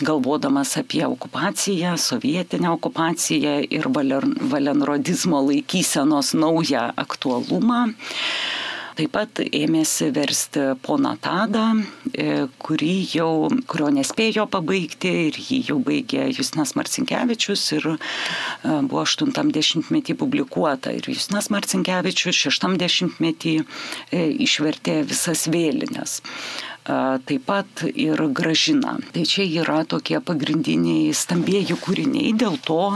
[0.00, 7.92] galvodamas apie okupaciją, sovietinę okupaciją ir valenrodizmo laikysenos naują aktualumą.
[8.94, 11.64] Taip pat ėmėsi versti poną Tadą,
[12.62, 17.88] kurį jau, kurio nespėjo pabaigti ir jį jau baigė Justinas Marcinkievičius ir
[18.62, 20.94] buvo 80-metį publikuota.
[20.94, 23.56] Ir Justinas Marcinkievičius 60-metį
[24.46, 26.20] išvertė visas vėlinės
[26.84, 28.98] taip pat ir gražina.
[29.12, 32.92] Tai čia yra tokie pagrindiniai stambėjų kūriniai, dėl to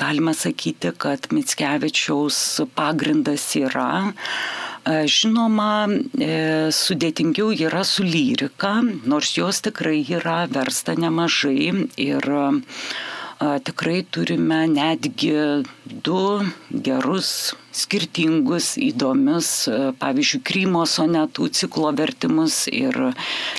[0.00, 2.40] galima sakyti, kad Mitskevičiaus
[2.74, 4.08] pagrindas yra.
[4.90, 5.72] Žinoma,
[6.18, 6.34] e,
[6.74, 12.30] sudėtingiau yra su lyrika, nors jos tikrai yra versta nemažai ir
[13.40, 16.22] tikrai turime netgi du
[16.70, 19.50] gerus skirtingus, įdomius,
[20.00, 22.96] pavyzdžiui, Krymo sonetų ciklo vertimus ir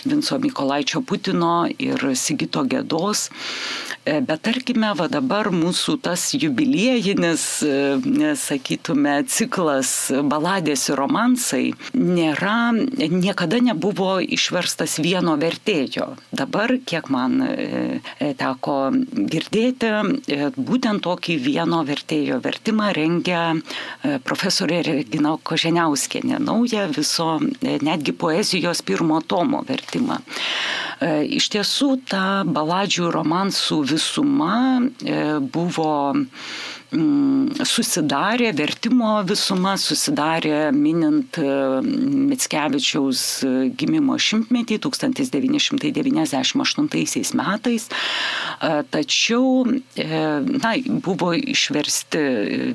[0.06, 3.30] Vinco Mikolaičio Putino ir Sigito Gėdos.
[4.02, 9.92] E, bet tarkime, va dabar mūsų tas jubiliejinis, e, sakytume, ciklas
[10.26, 16.08] baladės ir romansai nėra, niekada nebuvo išverstas vieno vertėjo.
[16.34, 18.02] Dabar, kiek man e,
[18.40, 18.80] teko
[19.14, 19.94] girdėti,
[20.58, 23.44] būtent tokį vieno vertėjo vertimą rengia
[24.26, 27.28] profesorė Regina Koženiauskienė naują viso
[27.62, 30.18] netgi poezijos pirmo tomo vertimą.
[31.38, 34.56] Iš tiesų ta baladžių romansų visuma
[35.54, 35.94] buvo
[36.92, 41.80] Mm, susidarė, vertimo visuma susidarė minint e,
[42.28, 47.88] Mitskevičiaus e, gimimo šimtmetį 1998 metais.
[47.88, 50.76] E, tačiau na,
[51.08, 52.20] buvo išversti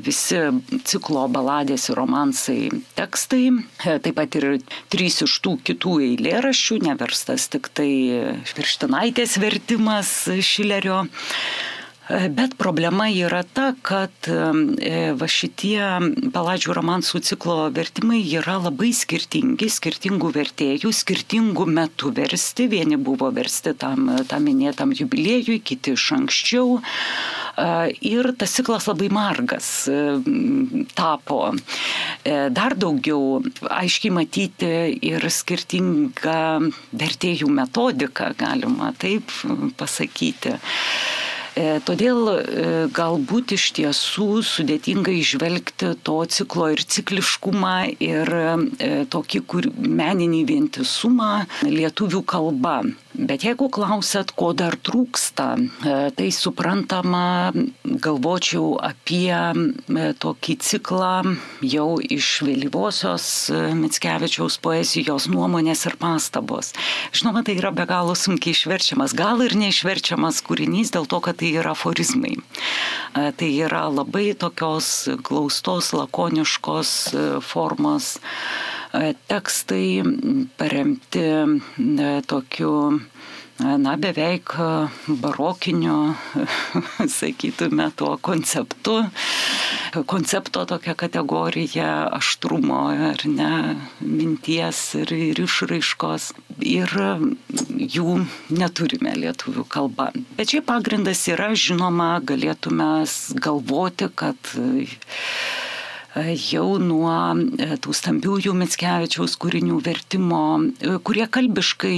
[0.00, 0.40] visi
[0.88, 3.52] ciklo baladės ir romansai tekstai,
[3.84, 7.92] taip pat ir trys iš tų kitų eilėraščių, neverstas tik tai
[8.56, 11.04] Virštinaitės vertimas Šilerio.
[12.06, 15.80] Bet problema yra ta, kad e, va šitie
[16.30, 22.68] paladžių romansų ciklo vertimai yra labai skirtingi, skirtingų vertėjų, skirtingų metų versti.
[22.70, 26.78] Vieni buvo versti tam, tam minėtam jubiliejui, kiti iš anksčiau.
[28.06, 29.98] Ir tas ciklas labai margas e,
[30.94, 31.42] tapo.
[32.22, 34.72] E, dar daugiau aiškiai matyti
[35.10, 39.32] ir skirtingą vertėjų metodiką, galima taip
[39.80, 40.60] pasakyti.
[41.56, 42.38] E, todėl e,
[42.92, 51.30] galbūt iš tiesų sudėtinga išvelgti to ciklo ir cikliškumą ir e, tokį kur, meninį vientisumą
[51.64, 52.82] lietuvių kalba.
[53.16, 55.46] Bet jeigu klausėt, ko dar trūksta,
[56.16, 57.52] tai suprantama,
[57.82, 59.32] galvočiau apie
[60.20, 61.12] tokį ciklą
[61.64, 63.28] jau iš vėlyvosios
[63.80, 66.74] Mitskevičiaus poezijos nuomonės ir pastabos.
[67.16, 71.54] Žinoma, tai yra be galo sunkiai išverčiamas, gal ir neišverčiamas kūrinys dėl to, kad tai
[71.56, 72.36] yra aforizmai.
[73.16, 78.16] Tai yra labai tokios glaustos, lakoniškos e, formos
[79.28, 80.02] tekstai
[80.58, 81.26] paremti
[82.26, 82.72] tokiu
[83.58, 84.52] na, beveik
[85.08, 86.14] barokiniu,
[87.18, 89.04] sakytume, tuo konceptu.
[90.06, 96.32] Koncepto tokia kategorija aštrumo ar ne, minties ir, ir išraiškos.
[96.60, 96.92] Ir
[97.96, 98.18] jų
[98.52, 100.10] neturime lietuvių kalba.
[100.36, 102.90] Bet šiaip pagrindas yra, žinoma, galėtume
[103.40, 104.52] galvoti, kad
[106.16, 110.42] jau nuo e, tų stambiųjų Mitskevičiaus kūrinių vertimo,
[110.80, 111.96] e, kurie kalbiškai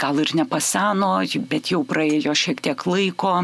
[0.00, 1.12] gal ir nepaseno,
[1.50, 3.34] bet jau praėjo šiek tiek laiko.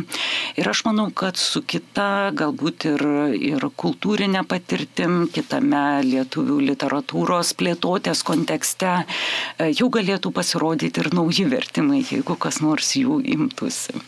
[0.59, 3.05] Ir aš manau, kad su kita, galbūt ir,
[3.37, 12.03] ir kultūrinė patirtim, kitame lietuvių literatūros plėtotės kontekste e, jau galėtų pasirodyti ir nauji vertimai,
[12.07, 13.99] jeigu kas nors jų imtųsi.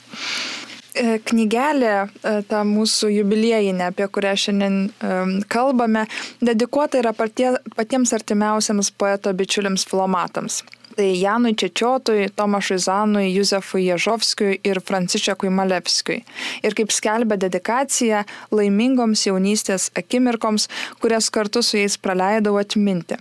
[0.94, 1.94] E, knygelė,
[2.26, 6.06] e, ta mūsų jubiliejinė, apie kurią šiandien um, kalbame,
[6.42, 10.64] dedikuota yra patie, patiems artimiausiams poeto bičiuliams filomatams.
[10.96, 16.24] Tai Janui Čečiotui, Tomašui Zanui, Juzefui Ježovskijui ir Francišekui Malevskijui.
[16.66, 20.66] Ir kaip skelbia dedikacija laimingoms jaunystės akimirkoms,
[21.00, 23.20] kurias kartu su jais praleidau atminti.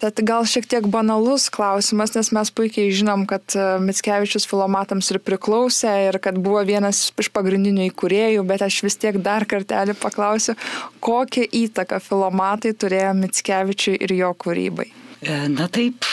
[0.00, 5.18] Tad gal šiek tiek banalus klausimas, nes mes puikiai žinom, kad e, Mitskevičius filomatams ir
[5.20, 10.56] priklausė ir kad buvo vienas iš pagrindinių įkūrėjų, bet aš vis tiek dar kartelį paklausiu,
[11.04, 14.88] kokią įtaką filomatai turėjo Mitskevičiui ir jo kūrybai.
[15.20, 16.08] E, na taip,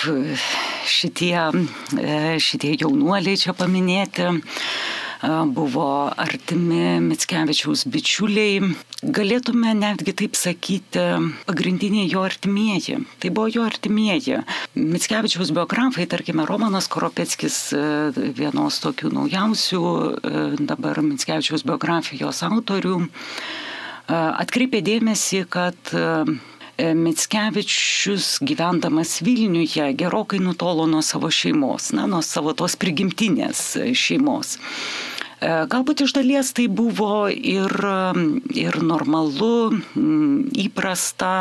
[0.84, 1.32] šitie,
[1.96, 4.28] e, šitie jaunuoliai čia paminėti
[5.54, 8.62] buvo artimi Mitskevičiaus bičiuliai,
[9.02, 11.04] galėtume netgi taip sakyti,
[11.48, 13.00] pagrindiniai jo artimieji.
[13.22, 14.42] Tai buvo jo artimieji.
[14.78, 17.62] Mitskevičiaus biografai, tarkime, Romanas Koropeckis,
[18.38, 19.84] vienos tokių naujausių
[20.70, 23.02] dabar Mitskevičiaus biografijos autorių,
[24.08, 25.96] atkreipė dėmesį, kad
[26.78, 33.64] Mitskevičius gyvendamas Vilniuje gerokai nutolo nuo savo šeimos, na, nuo savo tos prigimtinės
[33.98, 34.58] šeimos.
[35.42, 37.74] Galbūt iš dalies tai buvo ir,
[38.58, 39.78] ir normalu,
[40.66, 41.34] įprasta,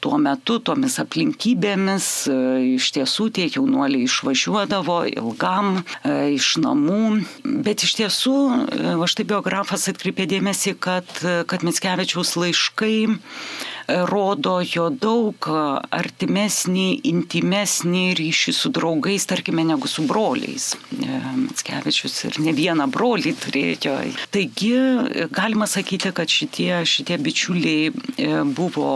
[0.00, 2.36] tuo metu, tomis aplinkybėmis e,
[2.76, 5.82] iš tiesų tie jaunuoliai išvažiuodavo ilgam e,
[6.36, 7.20] iš namų,
[7.66, 12.94] bet iš tiesų, e, aš tai biografas atkreipė dėmesį, kad, kad Mitskevičiaus laiškai
[14.10, 15.48] rodo jo daug
[15.94, 20.72] artimesnį, intimesnį ryšį su draugais, tarkime, negu su broliais.
[20.92, 23.96] Mitskevičius ir ne vieną brolį turėjo.
[24.34, 24.74] Taigi
[25.34, 28.90] galima sakyti, kad šitie, šitie bičiuliai buvo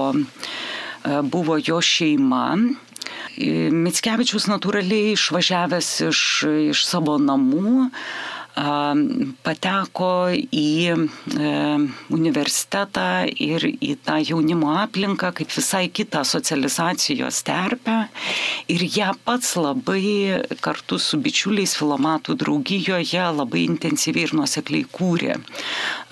[1.22, 2.44] buvo jo šeima.
[3.74, 6.20] Mitskevičius natūraliai išvažiavęs iš,
[6.70, 7.88] iš savo namų,
[8.54, 10.96] pateko į e,
[12.14, 17.96] universitetą ir į tą jaunimo aplinką kaip visai kitą socializacijos terpę
[18.70, 25.40] ir ją pats labai kartu su bičiuliais filomatų draugijoje labai intensyviai ir nuosekliai kūrė.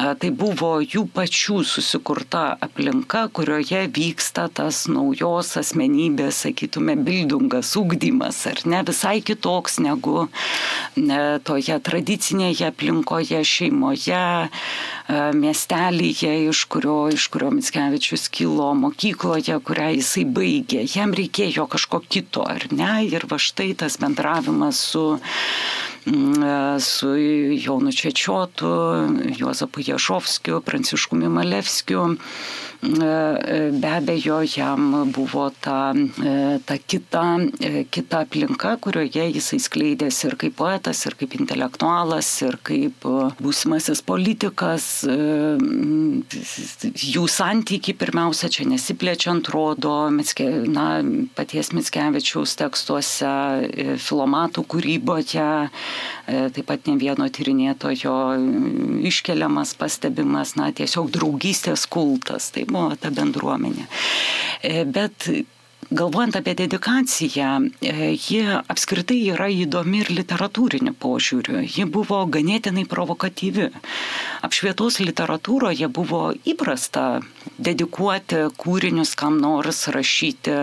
[0.02, 8.64] Tai buvo jų pačių susikurta aplinka, kurioje vyksta tas naujos asmenybės, sakytume, bildungas, ugdymas, ar
[8.66, 10.26] ne visai kitoks negu
[10.98, 19.60] ne, toje tradicijoje tradicinėje aplinkoje, šeimoje, e, miestelyje, iš kurio, iš kurio Mitskevičius kilo, mokykloje,
[19.60, 20.86] kurią jisai baigė.
[20.96, 23.04] Jam reikėjo kažko kito, ar ne?
[23.06, 25.20] Ir va štai tas bendravimas su
[26.80, 27.14] su
[27.64, 28.72] Jonu Čečiotu,
[29.38, 32.16] Juozapu Jašovskiu, Pranciškumi Malevskiu
[32.82, 35.94] E, be abejo jam buvo ta,
[36.24, 42.26] e, ta kita, e, kita aplinka, kurioje jisai skleidėsi ir kaip poetas, ir kaip intelektualas,
[42.42, 43.06] ir kaip
[43.38, 44.88] būsimasis politikas.
[47.12, 50.88] Jų santykiai pirmiausia čia nesiplečiant rodo na,
[51.38, 53.30] paties Mitskevičiaus tekstuose,
[54.02, 55.48] filomatų kūryboje,
[56.26, 58.14] taip pat ne vieno tyrinėtojo
[59.08, 62.50] iškeliamas, pastebimas, na, tiesiog draugystės kultas.
[62.54, 63.88] Tai buvo ta bendruomenė.
[64.62, 65.28] E, bet
[65.92, 71.62] galvojant apie dedikaciją, e, ji apskritai yra įdomi ir literatūriniu požiūriu.
[71.66, 73.68] Ji buvo ganėtinai provokatyvi.
[74.46, 77.20] Apšvietos literatūroje buvo įprasta
[77.58, 80.56] dedikuoti kūrinius kam nors rašyti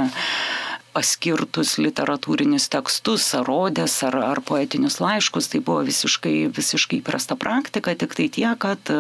[1.00, 5.48] paskirtus literatūrinius tekstus, ar rodės, ar, ar poetinius laiškus.
[5.54, 8.92] Tai buvo visiškai, visiškai įprasta praktika, tik tai tie, kad,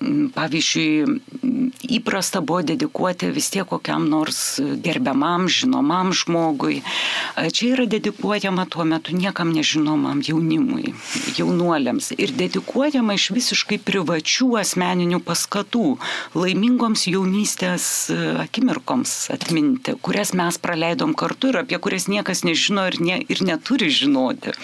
[0.00, 1.18] pavyzdžiui,
[1.98, 6.80] įprasta buvo dedikuoti vis tiek kokiam nors gerbiamam, žinomam žmogui.
[7.36, 10.94] Čia yra dedikuojama tuo metu niekam nežinomam jaunimui,
[11.36, 12.14] jaunuoliams.
[12.16, 15.98] Ir dedikuojama iš visiškai privačių asmeninių paskatų,
[16.38, 18.08] laimingoms jaunystės
[18.46, 23.88] akimirkoms atminti, kurias mes praleidom kartu ir apie kurias niekas nežino ir, ne, ir neturi
[23.90, 24.54] žinoti.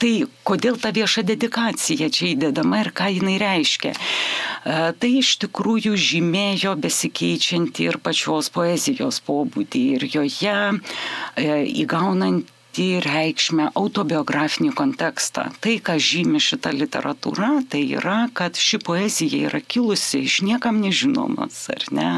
[0.00, 0.12] Tai
[0.46, 3.92] kodėl ta vieša dedikacija čia įdedama ir ką jinai reiškia?
[3.92, 11.48] E, tai iš tikrųjų žymėjo besikeičiantį ir pačios poezijos pobūdį ir joje e,
[11.84, 15.44] įgaunant pati reikšmę autobiografinį kontekstą.
[15.62, 21.68] Tai, ką žymi šita literatūra, tai yra, kad ši poezija yra kilusi iš niekam nežinomos,
[21.70, 22.08] ar ne,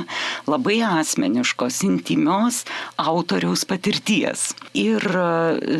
[0.48, 2.64] labai asmeniškos, intimios
[2.96, 4.54] autoriaus patirties.
[4.72, 5.04] Ir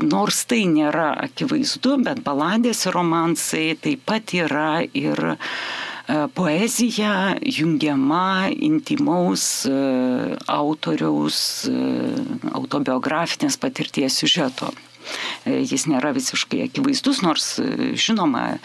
[0.05, 5.39] nors tai nėra akivaizdu, bet baladės ir romansai taip pat yra ir
[6.34, 9.72] poezija jungiama intimaus e,
[10.46, 11.72] autoriaus e,
[12.54, 14.70] autobiografinės patirties siužeto.
[15.46, 17.48] Jis nėra visiškai akivaizdus, nors
[17.98, 18.59] žinoma,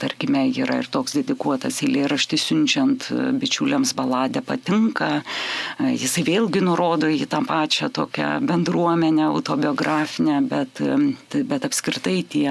[0.00, 3.08] tarkime, yra ir toks dedikuotas eilėraštis siunčiant
[3.40, 5.22] bičiuliams baladę patinka.
[5.78, 10.82] Jisai vėlgi nurodo į tą pačią tokią bendruomenę autobiografinę, bet,
[11.52, 12.48] bet apskritai tie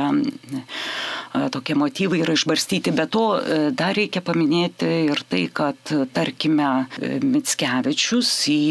[1.51, 2.91] tokie motyvai yra išbarstyti.
[2.91, 5.77] Be to, e, dar reikia paminėti ir tai, kad,
[6.13, 8.61] tarkime, e, Mitskevičius į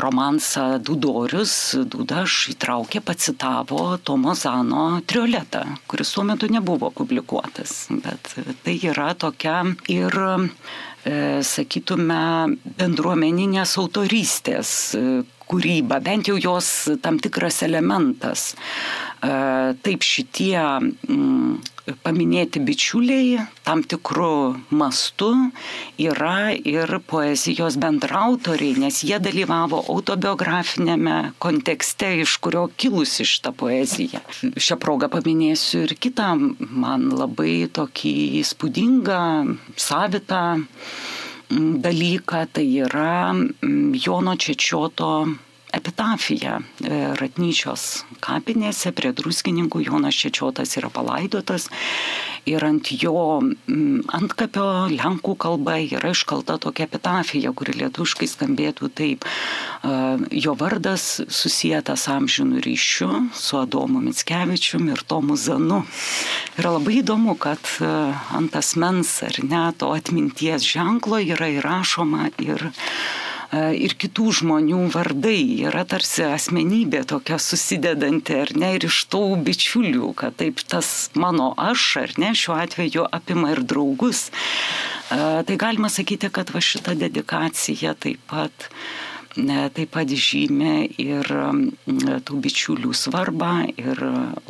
[0.00, 3.00] romansą Dudorius, Dudaš įtraukė,
[3.50, 7.88] pacitavo Tomo Zano trioletą, kuris tuo metu nebuvo publikuotas.
[7.90, 8.34] Bet
[8.64, 10.14] tai yra tokia ir
[11.04, 14.94] e, sakytume, bendruomeninės autorystės
[15.50, 18.54] kūryba, bent jau jos tam tikras elementas.
[19.22, 21.58] E, taip šitie mm,
[22.04, 24.32] paminėti bičiuliai tam tikrų
[24.74, 25.30] mastų
[26.00, 34.22] yra ir poezijos bendrautoriai, nes jie dalyvavo autobiografinėme kontekste, iš kurio kilusi šitą poeziją.
[34.56, 39.22] Šią progą paminėsiu ir kitą man labai tokį įspūdingą,
[39.76, 40.42] savitą
[41.50, 43.34] dalyką, tai yra
[44.04, 45.12] Jono Čečioto
[45.76, 51.68] epitafija e, Ratnyčios kapinėse prie druskininkų Jonas Čečiotas yra palaidotas
[52.48, 53.40] ir ant jo
[54.16, 59.24] antkapio lenkų kalba yra iškalta tokia epitafija, kuri lietuškai skambėtų taip.
[59.24, 59.94] E,
[60.42, 65.82] jo vardas susijęs amžinų ryšių su Adomu Mitskevičiumi ir Tomu Zanu.
[66.58, 67.90] Yra labai įdomu, kad e,
[68.36, 75.66] ant asmens ar ne to atminties ženklo yra įrašoma ir E, ir kitų žmonių vardai
[75.66, 81.50] yra tarsi asmenybė tokia susidedanti, ar ne, ir iš tų bičiulių, kad taip tas mano
[81.58, 84.28] aš, ar ne, šiuo atveju apima ir draugus.
[84.30, 88.70] E, tai galima sakyti, kad va šita dedikacija taip pat
[89.36, 91.28] taip pat žymė ir
[92.26, 94.00] tų bičiulių svarbą, ir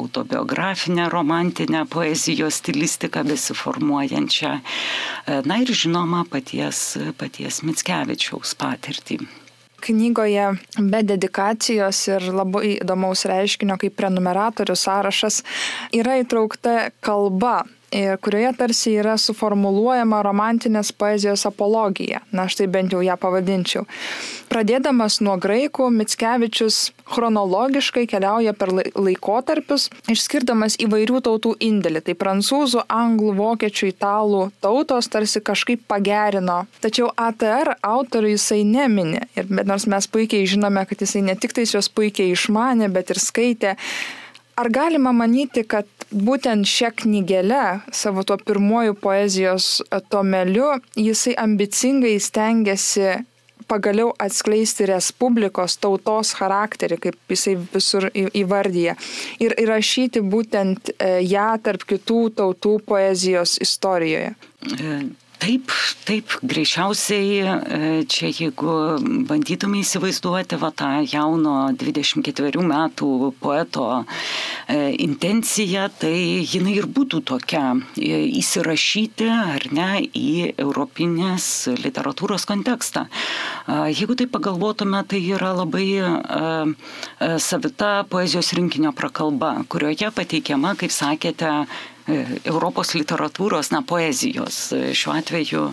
[0.00, 9.20] autobiografinę, romantinę poezijos stilistiką besiformuojančią, e, na ir žinoma paties, paties Mitskevičiaus patirtį.
[9.80, 15.42] Knygoje be dedikacijos ir labai įdomaus reiškinio kaip prenumeratorių sąrašas
[15.96, 17.62] yra įtraukta kalba
[18.20, 22.20] kurioje tarsi yra suformuluojama romantinės poezijos apologija.
[22.30, 23.86] Na, štai bent jau ją pavadinčiau.
[24.50, 26.78] Pradėdamas nuo graikų, Mitskevičius
[27.10, 32.04] chronologiškai keliauja per laikotarpius, išskirdamas įvairių tautų indėlį.
[32.06, 36.62] Tai prancūzų, anglų, vokiečių, italų tautos tarsi kažkaip pagerino.
[36.82, 39.24] Tačiau ATR autorių jisai nemini.
[39.38, 43.22] Ir nors mes puikiai žinome, kad jisai ne tik tais juos puikiai išmanė, bet ir
[43.22, 43.76] skaitė.
[44.60, 49.80] Ar galima manyti, kad būtent šią knygelę, savo tuo pirmoju poezijos
[50.10, 53.20] tomeliu, jisai ambicingai stengiasi
[53.70, 58.96] pagaliau atskleisti Respublikos tautos charakterį, kaip jisai visur įvardyja,
[59.42, 64.34] ir įrašyti būtent e, ją tarp kitų tautų poezijos istorijoje.
[65.40, 65.72] E, Taip,
[66.04, 68.72] taip, greičiausiai e, čia jeigu
[69.28, 73.08] bandytume įsivaizduoti va, tą jauno 24 metų
[73.40, 76.12] poeto e, intenciją, tai
[76.44, 81.46] jinai ir būtų tokia e, įsirašyti ar ne į europinės
[81.80, 83.06] literatūros kontekstą.
[83.70, 85.86] Jeigu tai pagalvotume, tai yra labai
[87.40, 91.54] savita poezijos rinkinio prakalba, kurioje pateikiama, kaip sakėte,
[91.99, 91.99] E,
[92.44, 94.58] Europos literatūros, na, poezijos.
[94.72, 95.64] E, šiuo atveju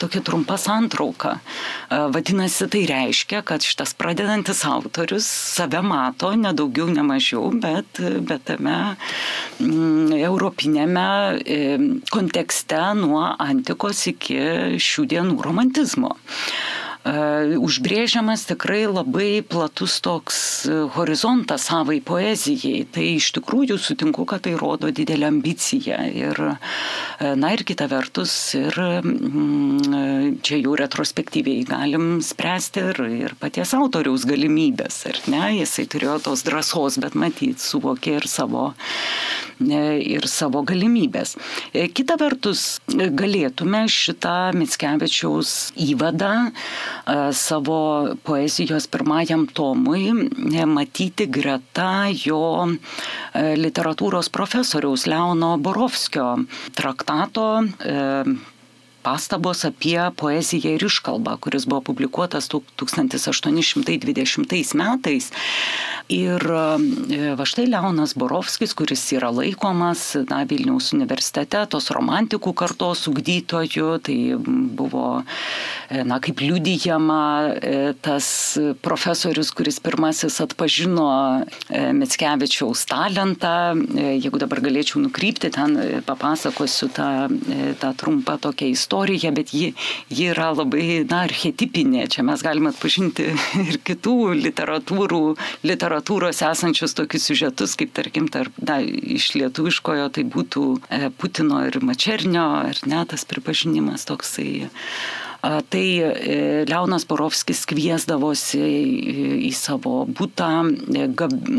[0.00, 1.36] tokia trumpa santrauka.
[1.38, 8.46] E, vadinasi, tai reiškia, kad šitas pradedantis autorius save mato nedaugiau, ne mažiau, bet, bet
[8.50, 8.78] tame
[9.60, 11.06] mm, europinėme
[12.12, 14.40] kontekste nuo antikos iki
[14.82, 16.16] šių dienų romantizmo.
[17.06, 22.80] E, užbrėžiamas tikrai labai platus toks e, horizontas savai poezijai.
[22.90, 26.00] Tai iš tikrųjų sutinku, kad tai rodo didelę ambiciją.
[26.10, 26.40] Ir,
[27.22, 33.76] e, na ir kita vertus, ir mm, čia jau retrospektyviai galim spręsti ir, ir paties
[33.78, 35.04] autoriaus galimybės.
[35.12, 38.72] Ar ne, jisai turėjo tos drąsos, bet matyt, suvokė ir savo,
[39.62, 41.36] ir savo galimybės.
[41.94, 45.54] Kita vertus, galėtume šitą Mitskevičiaus
[45.86, 46.34] įvadą
[47.32, 47.78] savo
[48.22, 50.12] poezijos pirmajam tomui
[50.66, 52.42] matyti greta jo
[53.34, 56.36] literatūros profesoriaus Leono Borovskio
[56.74, 57.48] traktato
[59.06, 65.30] pastabos apie poeziją ir iškalbą, kuris buvo publikuotas 1820 metais.
[66.10, 73.06] Ir e, va štai Leonas Borovskis, kuris yra laikomas na, Vilniaus universitete, tos romantikų kartos
[73.10, 74.18] ugdytojų, tai
[74.78, 75.24] buvo, e,
[76.06, 77.24] na, kaip liudyjama,
[77.58, 78.26] e, tas
[78.82, 81.06] profesorius, kuris pirmasis atpažino
[81.70, 83.74] Mitskevičiaus talentą.
[83.94, 87.28] Jeigu dabar galėčiau nukrypti, ten papasakosiu tą,
[87.82, 89.74] tą trumpą tokią istoriją istorija, bet ji,
[90.08, 92.06] ji yra labai, na, archetipinė.
[92.08, 93.28] Čia mes galime atpažinti
[93.68, 95.36] ir kitų literatūrų,
[95.68, 101.78] literatūros esančius tokius siužetus, kaip tarkim, tarp, na, iš lietuviškojo tai būtų e, Putino ir
[101.84, 104.66] Mačernio, ar ne, tas pripažinimas toksai
[105.46, 108.58] Tai e, Leonas Borovskis kviesdavosi
[109.46, 111.06] į savo būtą e,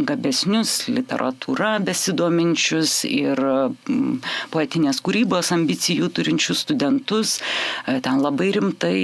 [0.07, 3.39] gabesnius literatūrą besidominčius ir
[4.51, 7.38] poetinės kūrybos ambicijų turinčius studentus.
[7.85, 8.97] E, ten labai rimtai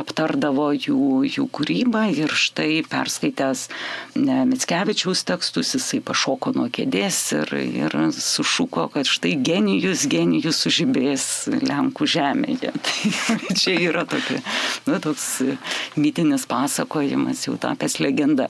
[0.00, 3.68] aptardavo jų, jų kūrybą ir štai perskaitęs
[4.16, 7.54] Mitskevičiaus tekstus jisai pašoko nuo kėdės ir,
[7.84, 11.28] ir sušuko, kad štai genijus, genijus sužibės
[11.60, 12.74] Lenkų žemėje.
[13.30, 14.40] Tai čia yra yra tokia,
[14.86, 15.26] nu, toks
[16.00, 18.48] mytinis pasakojimas, jau tapęs legenda.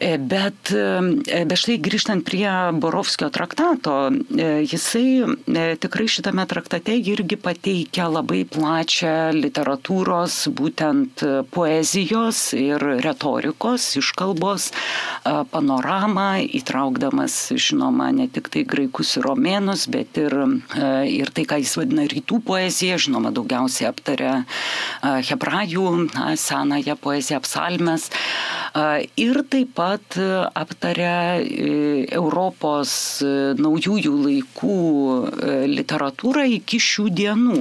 [0.00, 2.48] Bet, bet štai grįžtant prie
[2.80, 5.36] Borovskio traktato, jisai
[5.82, 11.20] tikrai šitame traktate irgi pateikia labai plačią literatūros, būtent
[11.52, 14.70] poezijos ir retorikos, iškalbos
[15.52, 20.32] panoramą, įtraukdamas, žinoma, ne tik tai graikus ir romėnus, bet ir,
[21.12, 24.32] ir tai, ką jis vadina rytų poezija, žinoma, daugiausiai aptarė
[25.28, 25.86] hebrajų,
[26.40, 28.08] senąją poeziją, psalmes.
[29.20, 31.70] Ir taip pat aptarė e,
[32.14, 37.60] Europos e, naujųjų laikų e, literatūrą iki šių dienų.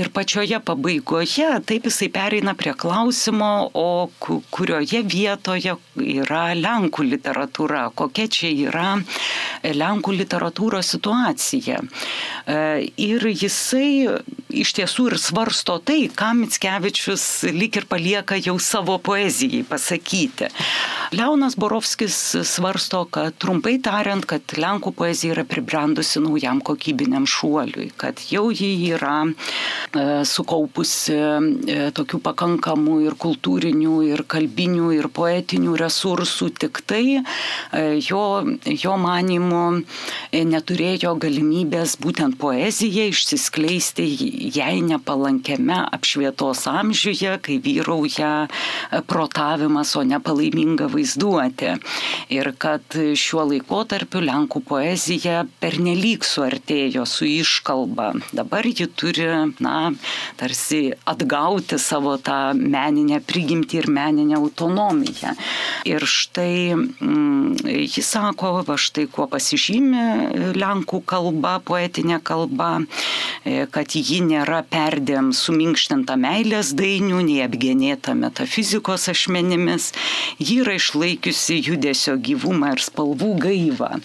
[0.00, 8.28] Ir pačioje pabaigoje taip jisai pereina prie klausimo, o kurioje vietoje yra Lenkų literatūra, kokia
[8.28, 8.88] čia yra
[9.64, 11.80] Lenkų literatūros situacija.
[13.00, 14.18] Ir jisai
[14.54, 17.24] iš tiesų ir svarsto tai, ką Mitskevičius
[17.54, 20.50] lik ir palieka jau savo poezijai pasakyti.
[21.44, 28.22] Leonas Borovskis svarsto, kad trumpai tariant, kad Lenkų poezija yra pribrendusi naujam kokybiniam šuoliui, kad
[28.30, 36.48] jau ji yra e, sukaupusi e, tokių pakankamų ir kultūrinių, ir kalbinių, ir poetinių resursų,
[36.64, 38.24] tik tai e, jo,
[38.64, 39.82] jo manimu
[40.32, 44.08] neturėjo galimybės būtent poezija išsiskleisti
[44.56, 48.32] jai nepalankiame apšvietos amžiuje, kai vyrauja
[49.12, 50.88] protavimas, o ne palaiminga
[51.34, 51.78] vaizduotė.
[52.32, 58.14] Ir kad šiuo laikotarpiu Lenkų poezija pernelyg suartėjo su iškalba.
[58.32, 59.26] Dabar ji turi,
[59.60, 59.92] na,
[60.36, 65.34] tarsi atgauti savo tą meninę prigimtį ir meninę autonomiją.
[65.84, 72.80] Ir štai mm, jis sako, va štai kuo pasižymė Lenkų kalba, poetinė kalba,
[73.44, 79.92] e, kad ji nėra perdėm suminkštinta meilės dainių, nei apgenėta metafizikos ašmenimis,
[80.38, 80.76] ji yra
[81.24, 84.00] išlaikiusi judesio gyvumą ir spalvų gaivą.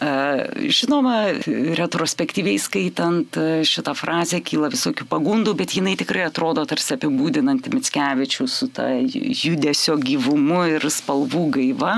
[0.00, 1.32] E, žinoma,
[1.76, 8.46] retrospektyviai skaitant e, šitą frazę kyla visokių pagundų, bet jinai tikrai atrodo tarsi apibūdinanti Mitskevičių
[8.48, 11.96] su ta judesio gyvumu ir spalvų gaiva.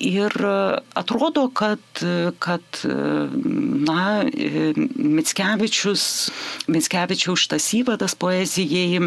[0.00, 1.82] Ir e, atrodo, kad,
[2.38, 6.06] kad na, Mitskevičius,
[6.68, 9.00] Mitskevičiaus šitas įvadas poezijai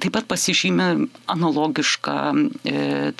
[0.00, 0.88] taip pat pasižymė
[1.30, 2.16] analogišką
[2.64, 3.12] e,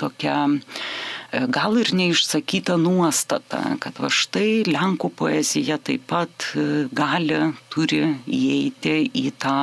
[1.31, 7.39] gal ir neišsakyta nuostata, kad va štai Lenkų poezija taip pat e, gali,
[7.71, 9.57] turi įeiti į tą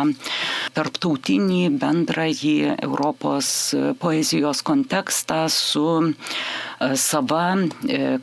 [0.77, 3.49] tarptautinį bendrąjį Europos
[3.99, 6.13] poezijos kontekstą su e,
[6.95, 7.47] sava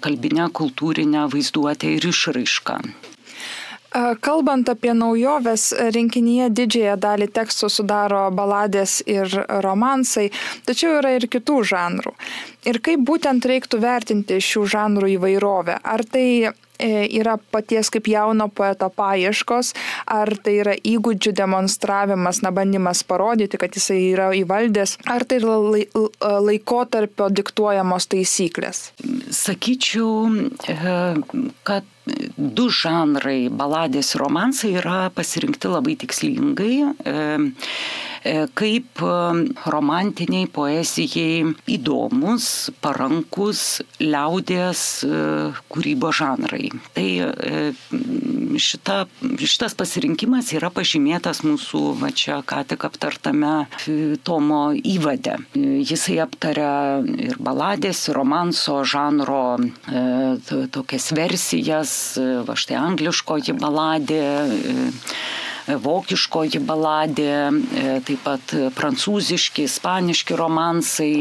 [0.05, 2.81] kalbinė kultūrinė vaizduotė ir išraiška.
[3.95, 9.31] Kalbant apie naujoves, rinkinyje didžiąją dalį tekstų sudaro baladės ir
[9.63, 10.31] romansai,
[10.67, 12.15] tačiau yra ir kitų žanrų.
[12.67, 15.79] Ir kaip būtent reiktų vertinti šių žanrų įvairovę?
[15.85, 16.27] Ar tai
[16.79, 19.71] E, yra paties kaip jauno poeto paieškos,
[20.11, 25.61] ar tai yra įgūdžių demonstravimas, na, bandymas parodyti, kad jisai yra įvaldęs, ar tai yra
[26.43, 28.89] laikotarpio diktuojamos taisyklės?
[29.31, 30.11] Sakyčiau,
[30.67, 30.99] e,
[31.63, 31.94] kad
[32.37, 37.17] du žanrai, baladės ir romansai, yra pasirinkti labai tikslingai e,
[38.57, 39.03] kaip
[39.69, 41.45] romantiniai poezijai
[41.77, 45.05] įdomus, parankus liaudės
[45.73, 46.71] kūrybos žanrai.
[46.97, 47.65] Tai e,
[48.61, 49.05] šita,
[49.39, 55.37] šitas pasirinkimas yra pažymėtas mūsų va čia ką tik aptartame e, Tomo įvade.
[55.55, 61.94] Jisai aptaria ir baladės, ir romanso žanro e, tokias versijas,
[62.47, 64.23] va štai angliškoji baladė
[65.65, 67.33] vokiškoji baladė,
[68.05, 71.15] taip pat prancūziški, ispaniški romansai.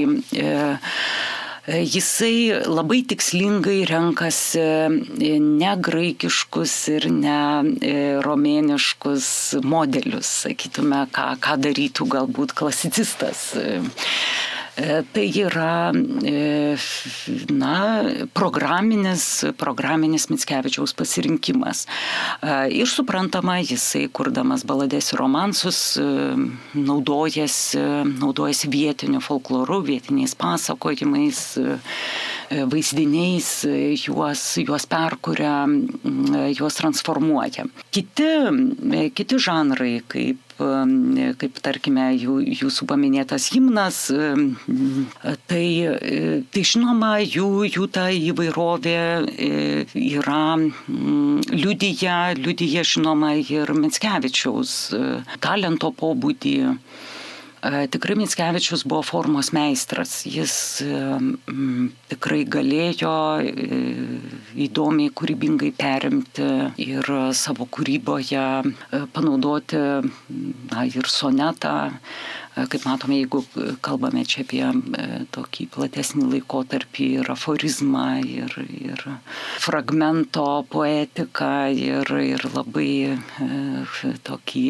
[1.63, 7.37] E, jisai labai tikslingai renkasi e, ne graikiškus ir ne
[7.79, 7.93] e,
[8.25, 9.29] romėniškus
[9.63, 13.53] modelius, sakytume, ką, ką darytų galbūt klasicistas.
[14.75, 15.91] E, tai yra
[16.25, 16.75] e,
[17.53, 17.75] na,
[18.33, 21.85] programinis, programinis Mitskevičiaus pasirinkimas.
[22.41, 25.81] E, ir suprantama, jisai, kurdamas baladės ir romansus,
[26.73, 27.83] naudojasi,
[28.17, 31.43] naudojasi vietiniu folkloru, vietiniais pasakojimais,
[32.73, 33.51] vaizdiniais,
[34.07, 35.67] juos, juos perkuria,
[36.53, 37.67] juos transformuoja.
[37.93, 38.31] Kiti,
[39.13, 40.52] kiti žanrai, kaip
[41.39, 44.05] kaip tarkime jų, jūsų paminėtas himnas,
[45.49, 45.65] tai,
[46.53, 48.97] tai žinoma, jų, jų ta įvairovė
[49.27, 49.51] e,
[49.99, 55.03] yra liudyja, liudyja žinoma ir Mitskevičiaus e,
[55.43, 56.55] talento pobūdį
[57.63, 60.17] Tikrai Mitskevičius buvo formos meistras.
[60.27, 60.83] Jis
[62.11, 63.13] tikrai galėjo
[64.65, 66.49] įdomiai, kūrybingai perimti
[66.83, 68.43] ir savo kūryboje
[69.15, 71.75] panaudoti na, ir sonetą
[72.53, 73.41] kaip matome, jeigu
[73.85, 74.63] kalbame čia apie
[75.33, 79.05] tokį platesnį laikotarpį ir aforizmą, ir, ir
[79.63, 83.17] fragmento poetiką, ir, ir labai
[84.27, 84.67] tokį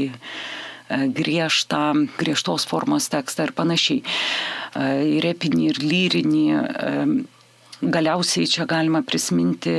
[0.90, 1.84] griežtą,
[2.20, 4.04] griežtos formos tekstą ir panašiai.
[5.20, 6.46] Ir epinį, ir lyrinį
[7.84, 9.72] Galiausiai čia galima prisiminti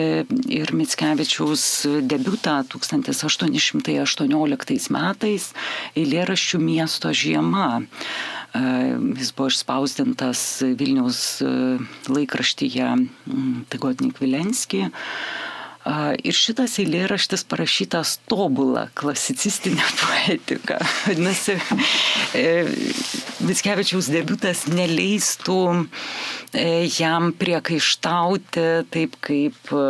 [0.53, 5.47] ir Mitskevičiaus debutą 1818 metais
[5.97, 7.81] eilėraščių miesto žiema.
[8.53, 11.41] Jis buvo išspausdintas Vilniaus
[12.13, 13.09] laikraštyje
[13.73, 14.93] Tigodnik Vilenski.
[15.85, 20.79] Ir šitas eilėraštis parašytas tobulą klasicistinę poetiką.
[21.05, 21.59] Vadinasi,
[23.45, 25.59] Mitskevičiaus debutas neleistų
[26.57, 28.63] e, jam priekaištauti
[28.95, 29.83] taip kaip e,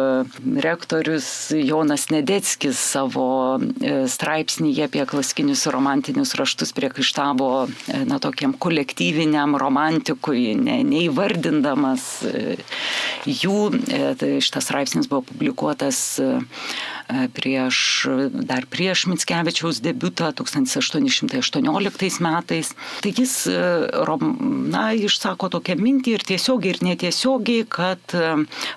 [0.65, 3.29] rektorius Jonas Nedeckis savo
[3.61, 7.51] e, straipsnėje apie klasikinius romantinius raštus priekaištavo
[8.09, 12.09] na, tokiam kolektyviniam romantikui, ne, neįvardindamas
[13.29, 13.61] jų.
[14.19, 16.39] Tai šitas straipsnis buvo publikuotas tas eh,
[17.09, 22.73] prieš, dar prieš Mitskevičiaus debutą 1818 metais.
[23.03, 23.35] Tai jis
[24.71, 28.15] na, išsako tokią mintį ir tiesiogiai ir netiesiogiai, kad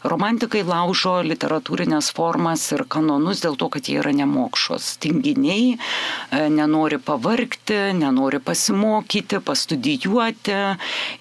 [0.04, 4.98] romantikai laužo literatūrinės formas ir kanonus dėl to, kad jie yra nemokšos.
[5.04, 5.78] Tinginiai
[6.54, 10.58] nenori pavarkti, nenori pasimokyti, pastudijuoti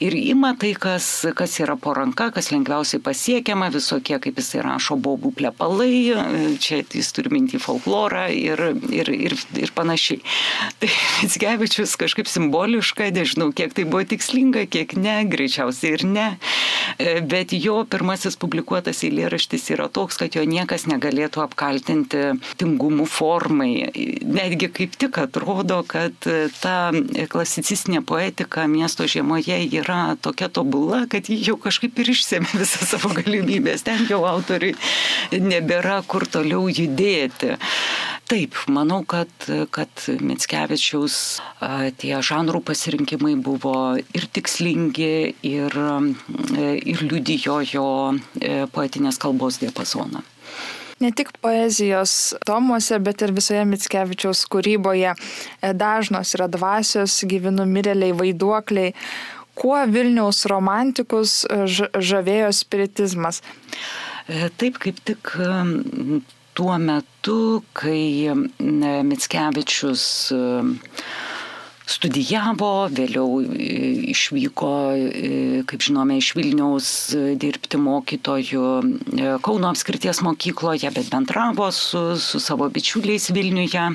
[0.05, 4.99] ir ima tai, kas, kas yra po ranka, kas lengviausiai pasiekiama, visokie, kaip jisai rašo,
[5.01, 10.23] bobų plepalai, čia jis turi mintį folklorą ir, ir, ir, ir panašiai.
[10.81, 10.91] Tai
[11.23, 16.27] Mitskevičius kažkaip simboliškai, nežinau, kiek tai buvo tikslinga, kiek ne, greičiausiai ir ne.
[16.99, 22.23] E, bet jo pirmasis publikuotas eilėraštis yra toks, kad jo niekas negalėtų apkaltinti
[22.61, 23.71] tingumų formai.
[24.27, 26.15] Netgi kaip tik atrodo, kad
[26.61, 26.77] ta
[27.33, 33.13] klasicistinė poetika miesto žiemoje yra tokia tobula, kad ji jau kažkaip ir išsėmė visą savo
[33.17, 33.87] galimybės.
[33.87, 34.75] Ten jau autoriui
[35.33, 37.57] nebėra kur toliau judėti.
[38.27, 39.31] Taip, manau, kad,
[39.71, 41.17] kad Mitskevičiaus
[42.01, 45.13] tie žanrų pasirinkimai buvo ir tikslingi,
[45.47, 45.77] ir,
[46.59, 50.25] ir liudijo jo e, poetinės kalbos diapazoną.
[50.99, 58.17] Ne tik poezijos tomuose, bet ir visoje Mitskevičiaus kūryboje e, dažnos yra dvasios, gyvenu mirėliai,
[58.17, 58.95] vaiduokliai.
[59.57, 61.63] Kuo Vilniaus romantikus e,
[61.95, 63.45] žavėjo spiritizmas?
[64.59, 65.37] Taip kaip tik
[66.57, 68.33] tuo metu, kai
[69.05, 70.41] Mitskevičius e,
[71.87, 73.69] studijavo, vėliau e,
[74.15, 75.33] išvyko, e,
[75.69, 76.89] kaip žinome, iš Vilniaus
[77.43, 78.71] dirbti mokytojų
[79.45, 83.91] Kauno apskrities mokykloje, bet bendravo su, su savo bičiuliais Vilniuje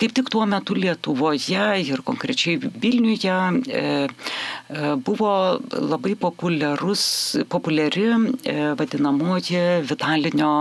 [0.00, 3.36] kaip tik tuo metu Lietuvoje ir konkrečiai Vilniuje
[3.68, 5.32] e, e, buvo
[5.76, 10.52] labai populiari e, vadinamoji vitalinio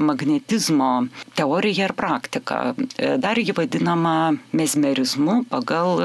[0.00, 0.90] magnetizmo
[1.34, 2.74] teorija ir praktika.
[3.18, 6.04] Dar ji vadinama mesmerizmu pagal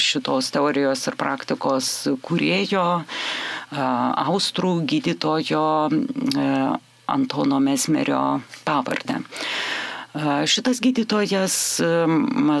[0.00, 1.90] šitos teorijos ir praktikos
[2.24, 2.86] kurėjo
[3.76, 5.66] austrų gydytojo
[7.06, 8.22] Antono Mesmerio
[8.64, 9.20] pavardę.
[10.46, 11.54] Šitas gydytojas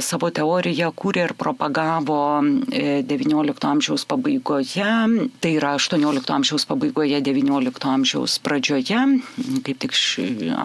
[0.04, 2.18] savo teoriją kūrė ir propagavo
[2.68, 4.88] XIX e, amžiaus pabaigoje,
[5.40, 9.00] tai yra XVIII amžiaus pabaigoje, XIX amžiaus pradžioje,
[9.64, 9.96] kaip tik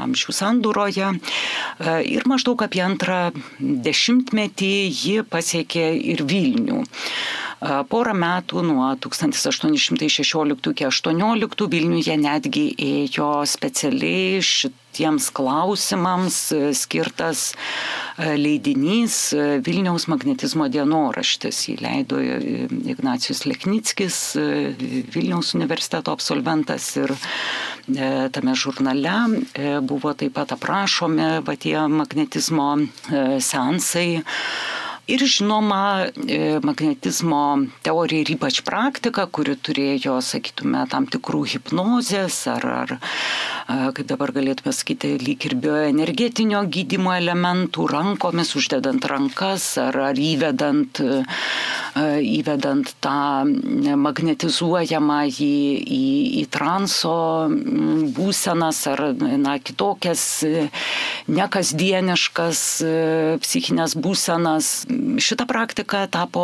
[0.02, 1.14] amžių sandūroje.
[2.12, 3.22] Ir maždaug apie antrą
[3.62, 6.84] dešimtmetį ji pasiekė ir Vilnių.
[7.62, 14.42] Porą metų nuo 1816 iki 18 Vilniuje netgi ėjo specialiai
[14.92, 17.54] šitiems klausimams skirtas
[18.18, 19.32] leidinys
[19.64, 21.62] Vilniaus magnetizmo dienoraštis.
[21.70, 24.36] Jį leido Ignacijus Leknickis,
[25.16, 27.16] Vilniaus universiteto absolventas ir
[28.36, 29.16] tame žurnale
[29.88, 32.74] buvo taip pat aprašomi va, tie magnetizmo
[33.40, 34.20] sensai
[35.12, 42.68] Ir žinoma, e, magnetizmo teorija ir ypač praktika, kuri turėjo, sakytume, tam tikrų hipnozės ar,
[42.72, 42.94] ar,
[43.68, 51.02] kaip dabar galėtume sakyti, lyg ir bioenergetinio gydimo elementų rankomis, uždedant rankas ar, ar įvedant,
[52.32, 53.18] įvedant tą
[54.06, 55.52] magnetizuojamą į,
[55.82, 56.06] į,
[56.40, 57.18] į transo
[58.16, 60.24] būsenas ar na, kitokias
[61.28, 62.64] nekasdieniškas
[63.44, 64.72] psichinės būsenas.
[65.02, 66.44] Šita praktika tapo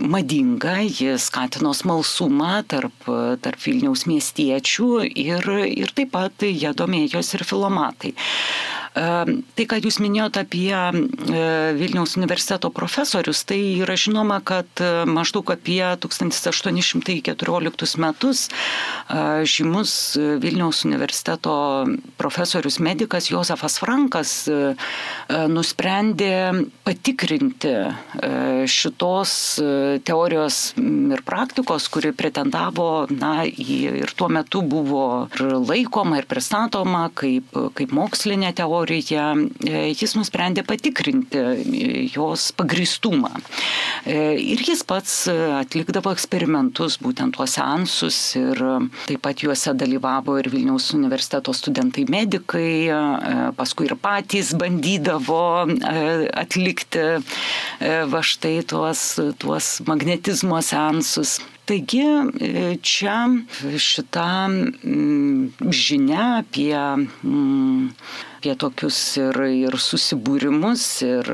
[0.00, 3.06] madinga, ji skatino smalsumą tarp,
[3.44, 8.14] tarp Vilniaus miestiečių ir, ir taip pat jie domėjosi ir filomatai.
[8.98, 10.92] Tai, ką jūs minėjote apie e,
[11.78, 18.50] Vilniaus universiteto profesorius, tai yra žinoma, kad e, maždaug apie 1814 metus e,
[19.46, 19.92] žymus
[20.42, 21.54] Vilniaus universiteto
[22.18, 24.48] profesorius medikas Josefas Frankas
[25.28, 27.74] nusprendė patikrinti
[28.70, 29.32] šitos
[30.06, 37.52] teorijos ir praktikos, kuri pretendavo, na, ir tuo metu buvo ir laikoma, ir pristatoma kaip,
[37.78, 43.30] kaip mokslinė teorija istoriją, e, jis nusprendė patikrinti e, jos pagristumą.
[44.06, 48.58] E, ir jis pats atlikdavo eksperimentus, būtent tuos seansus ir
[49.06, 52.88] taip pat juose dalyvavo ir Vilniaus universiteto studentai medikai,
[53.56, 55.66] paskui ir patys bandydavo
[56.38, 57.04] atlikti
[58.08, 59.04] va štai tuos,
[59.38, 61.38] tuos magnetizmo seansus.
[61.68, 62.04] Taigi
[62.80, 63.18] čia
[63.76, 64.30] šita
[65.68, 66.72] žinia apie
[68.38, 71.30] apie tokius ir, ir susibūrimus, ir,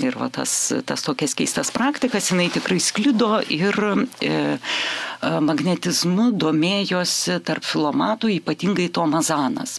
[0.00, 0.54] ir va, tas,
[0.88, 3.76] tas tokias keistas praktikas, jinai tikrai sklido ir
[4.24, 4.38] e,
[5.20, 9.78] magnetizmu domėjosi tarp filomatų, ypatingai Tomazanas.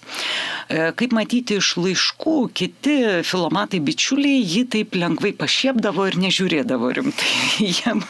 [0.69, 7.31] E, kaip matyti iš laiškų, kiti filomatai bičiuliai jį taip lengvai pašiepdavo ir nežiūrėdavo rimtai.
[7.81, 8.03] Jiem,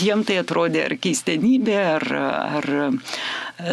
[0.00, 2.06] jiem tai atrodė ar keistenybė, ar,
[2.58, 2.70] ar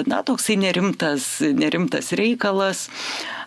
[0.05, 2.87] na, toksai nerimtas, nerimtas reikalas.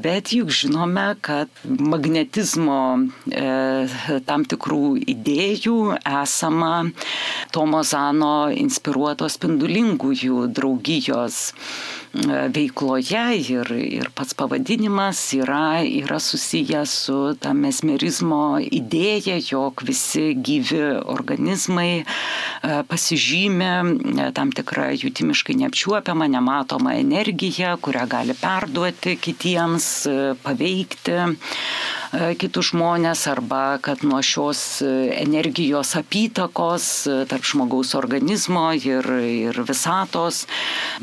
[0.01, 2.81] Bet juk žinome, kad magnetizmo
[3.29, 3.51] e,
[4.25, 6.73] tam tikrų idėjų esama
[7.53, 8.49] Tomo Zano
[9.21, 11.53] inspiruotos spindulingųjų draugijos
[12.55, 20.83] veikloje ir, ir pats pavadinimas yra, yra susijęs su ta mesmerizmo idėja, jog visi gyvi
[21.13, 22.05] organizmai e,
[22.91, 31.17] pasižymė e, tam tikrą jutimiškai neapčiuopiamą, nematomą energiją, kurią gali perduoti kitiems E, paveikti
[32.41, 36.87] kitus žmonės arba kad nuo šios energijos apytakos
[37.31, 40.41] tarp žmogaus organizmo ir, ir visatos,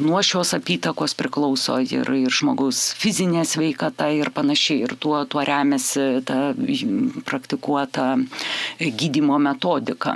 [0.03, 4.83] nuo šios apytakos priklauso ir, ir žmogaus fizinė sveikata ir panašiai.
[4.87, 6.53] Ir tuo, tuo remiasi ta
[7.27, 8.15] praktikuota
[8.79, 10.15] gydimo metodika.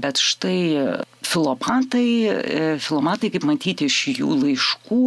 [0.00, 0.96] Bet štai
[1.26, 2.08] filomatai,
[2.82, 5.04] filomatai, kaip matyti iš jų laiškų,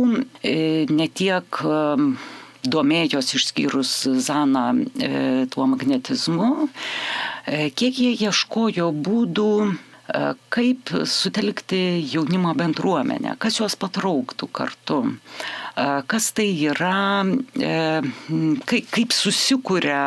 [0.94, 1.64] ne tiek
[2.64, 3.92] domėjos išskyrus
[4.24, 5.10] Zaną e,
[5.52, 6.70] tuo magnetizmu,
[7.46, 9.93] e, kiek jie ieškojo būdų, e,
[10.54, 14.98] kaip sutelkti jaunimo bendruomenę, kas juos patrauktų kartu,
[16.12, 17.24] kas tai yra,
[18.68, 20.02] kaip, kaip susikūrė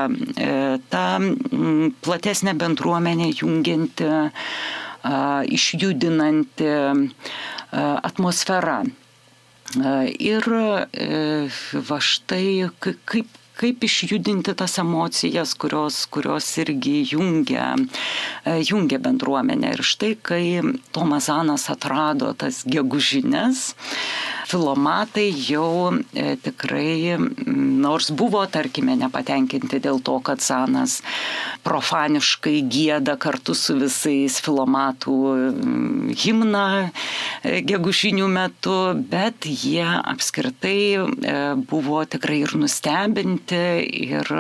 [0.92, 1.07] ta
[2.05, 4.12] platesnė bendruomenė jungianti,
[5.57, 6.70] išjudinanti
[7.72, 8.82] atmosfera.
[10.22, 11.49] Ir e,
[11.88, 13.26] va štai kaip
[13.57, 17.72] kaip išjudinti tas emocijas, kurios, kurios irgi jungia,
[18.44, 19.72] e, jungia bendruomenę.
[19.76, 20.44] Ir štai, kai
[20.92, 23.72] Tomas Zanas atrado tas gegužinės,
[24.46, 31.00] filomatai jau e, tikrai, nors buvo, tarkime, nepatenkinti dėl to, kad Zanas
[31.66, 35.16] profaniškai gėda kartu su visais filomatų
[36.12, 38.76] himną e, gegužinių metu,
[39.11, 40.76] bet jie apskritai
[41.66, 44.30] buvo tikrai ir nustebinti ir,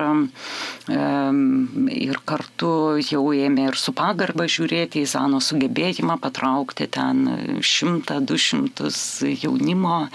[0.88, 2.72] ir kartu
[3.04, 7.26] jau ėmė ir su pagarba žiūrėti į Zano sugebėjimą patraukti ten
[7.62, 8.98] šimtą, du šimtus
[9.44, 10.06] jaunimo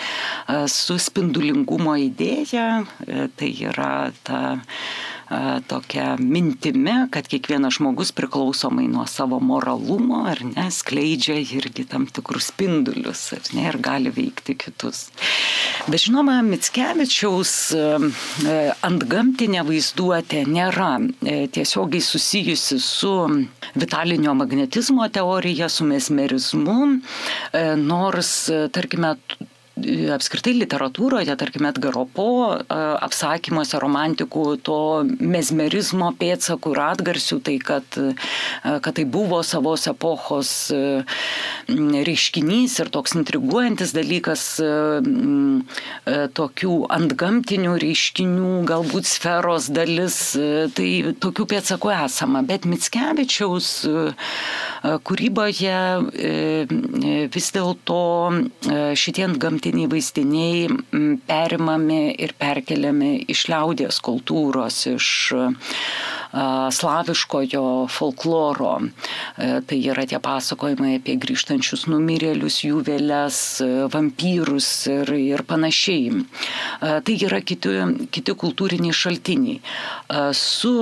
[0.52, 2.68] E, su spindulingumo idėja,
[3.06, 4.42] e, tai yra ta
[5.68, 12.50] tokia mintimi, kad kiekvienas žmogus priklausomai nuo savo moralumo ar ne, skleidžia irgi tam tikrus
[12.52, 15.06] spindulius ar ne, ir gali veikti kitus.
[15.88, 17.54] Bet žinoma, Mitskevičiaus
[18.84, 20.92] ant gamtinė vaizduotė nėra
[21.56, 23.14] tiesiogiai susijusi su
[23.76, 26.78] vitalinio magnetizmo teorija, su mesmerizmu,
[27.86, 28.36] nors,
[28.76, 29.16] tarkime,
[30.16, 32.28] apskritai literatūroje, tarkime, Edgaro Po
[32.68, 34.78] apsakymuose romantikų to
[35.20, 37.98] mesmerizmo pėdsakų ir atgarsių, tai kad,
[38.64, 40.52] kad tai buvo savos epochos
[41.70, 44.46] reiškinys ir toks intriguojantis dalykas
[46.42, 50.20] tokių antgamtinių reiškinių, galbūt sferos dalis,
[50.78, 50.90] tai
[51.24, 53.72] tokių pėdsakų esama, bet Mitskevičiaus
[55.08, 55.80] kūryboje
[57.32, 58.02] vis dėlto
[58.98, 60.68] šitie antgamtiniai vaizdiniai
[61.28, 65.10] perimami ir perkeliami iš liaudės kultūros, iš
[66.72, 68.80] slaviškojo folkloro.
[69.38, 76.22] E, tai yra tie pasakojimai apie grįžtančius numirėlius, jų vėlės, e, vampyrus ir, ir panašiai.
[76.22, 77.76] E, tai yra kiti,
[78.12, 79.60] kiti kultūriniai šaltiniai.
[80.36, 80.74] Su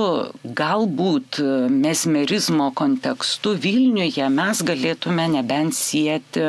[0.44, 1.40] galbūt
[1.70, 6.44] mesmerizmo kontekstu Vilniuje mes galėtume nebent sieti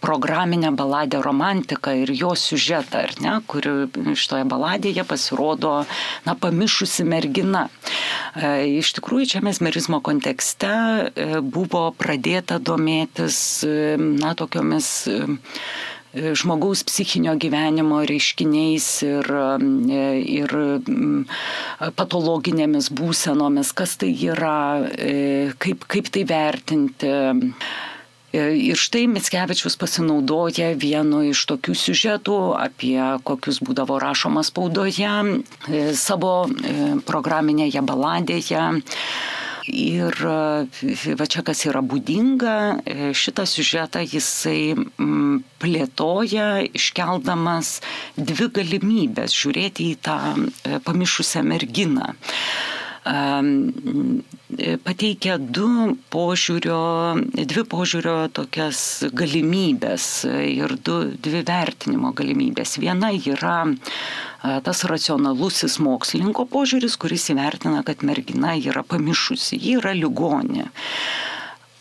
[0.00, 5.78] programinę baladę romantiką ir jos siužetą, ar ne, kuri šitoje baladėje pasirodo,
[6.26, 7.66] na, pamišusi mergina.
[8.46, 15.10] E, iš tikrųjų, čia mesmerizmo kontekste e, buvo pradėta domėtis, e, na, tokiomis
[16.16, 19.26] žmogaus psichinio gyvenimo reiškiniais ir,
[20.16, 20.54] ir
[21.98, 24.86] patologinėmis būsenomis, kas tai yra,
[25.60, 27.12] kaip, kaip tai vertinti.
[28.36, 35.14] Ir štai Mitskevičius pasinaudoja vienu iš tokių siužetų, apie kokius būdavo rašoma spaudoje,
[35.70, 36.76] e, savo e,
[37.08, 38.68] programinėje baladėje.
[39.72, 42.56] Ir e, va čia kas yra būdinga,
[43.16, 44.76] šitą siužetą jisai
[45.62, 47.78] plėtoja, iškeldamas
[48.20, 50.18] dvi galimybės žiūrėti į tą
[50.86, 52.12] pamišusią merginą
[54.86, 55.68] pateikia du
[56.10, 56.80] požiūrio,
[57.36, 58.80] dvi požiūrio tokias
[59.14, 62.78] galimybės ir du, dvi vertinimo galimybės.
[62.82, 63.58] Viena yra
[64.66, 70.68] tas racionalusis mokslininko požiūris, kuris įvertina, kad mergina yra pamišusi, ji yra ligonė.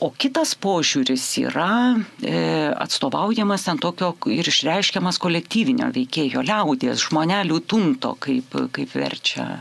[0.06, 8.12] O kitas požiūris yra e, atstovaujamas ten tokio ir išreiškiamas kolektyvinio veikėjo liaudės, žmonelių tunto,
[8.22, 9.58] kaip, kaip verčia e,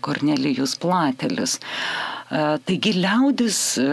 [0.00, 1.58] Kornelijus Platelis.
[1.58, 1.60] E,
[2.64, 3.84] taigi liaudis e,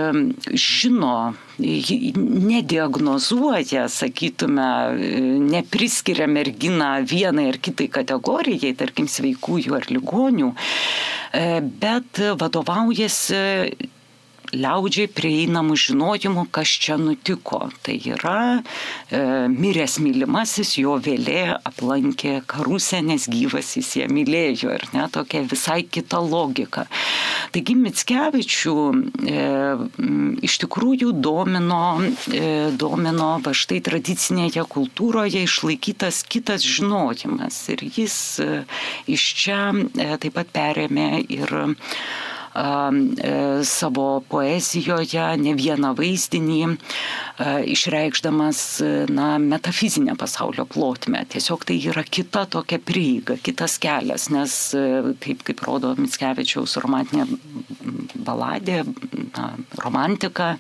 [0.55, 11.59] žino, nediagnozuoja, sakytume, e, nepriskiria merginą vienai ar kitai kategorijai, tarkim, sveikųjų ar ligonių, e,
[11.83, 13.98] bet vadovaujasi
[14.55, 17.61] liaudžiai prieinamų žinojimų, kas čia nutiko.
[17.85, 19.21] Tai yra e,
[19.51, 25.81] miręs mylimasis, jo vėlė aplankė karusę, nes gyvas jis ją mylėjo ir ne, tokia visai
[25.85, 26.87] kita logika.
[27.53, 28.75] Taigi Mitskevičių
[29.29, 29.45] e,
[30.45, 31.99] iš tikrųjų domino,
[32.33, 38.49] e, domino va štai tradicinėje kultūroje išlaikytas kitas žinojimas ir jis e,
[39.09, 42.38] iš čia e, taip pat perėmė ir E,
[43.63, 46.59] savo poezijoje ne vieną vaizdinį,
[47.73, 48.61] išreikšdamas
[49.13, 51.23] na, metafizinę pasaulio plotmę.
[51.31, 54.55] Tiesiog tai yra kita tokia prieiga, kitas kelias, nes
[55.23, 57.27] kaip, kaip rodo Mitskevičiaus romantinė
[58.27, 58.83] baladė,
[59.37, 60.55] na, romantika,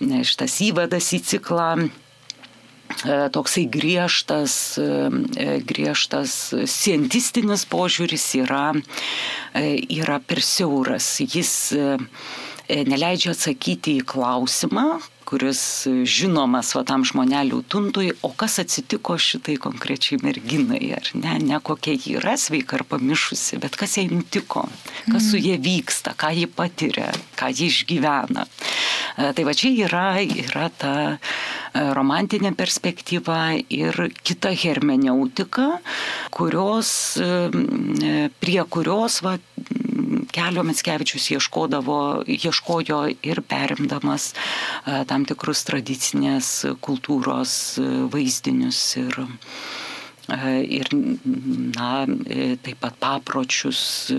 [0.00, 2.03] šitas įvadas į ciklą E,
[3.32, 4.88] toksai griežtas, e,
[5.36, 8.66] e, griežtas scientistinis požiūris yra,
[9.54, 11.08] yra per siauras.
[11.20, 11.72] Jis
[12.68, 14.86] neleidžia atsakyti į klausimą,
[15.24, 15.60] kuris
[16.08, 21.96] žinomas va tam žmonelių tuntui, o kas atsitiko šitai konkrečiai merginai, ar ne, ne kokia
[21.96, 24.66] ji yra sveika ar pamišusi, bet kas jai nutiko,
[25.08, 27.10] kas su jie vyksta, ką ji patiria,
[27.40, 28.46] ką ji išgyvena.
[29.14, 30.94] Tai va čia yra, yra ta
[31.74, 33.96] romantinė perspektyva ir
[34.26, 35.78] kita hermeneutika,
[36.34, 36.90] kurios,
[38.42, 39.38] prie kurios va,
[40.34, 44.32] kelio Mitskevičius ieškodavo, ieškojo ir perimdamas
[45.10, 46.52] tam tikrus tradicinės
[46.84, 47.56] kultūros
[48.12, 49.24] vaizdinius ir
[50.24, 52.06] ir na,
[52.64, 54.10] taip pat papročius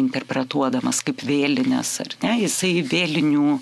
[0.00, 3.58] interpretuodamas kaip vėlinės, ar ne, jisai vėlinių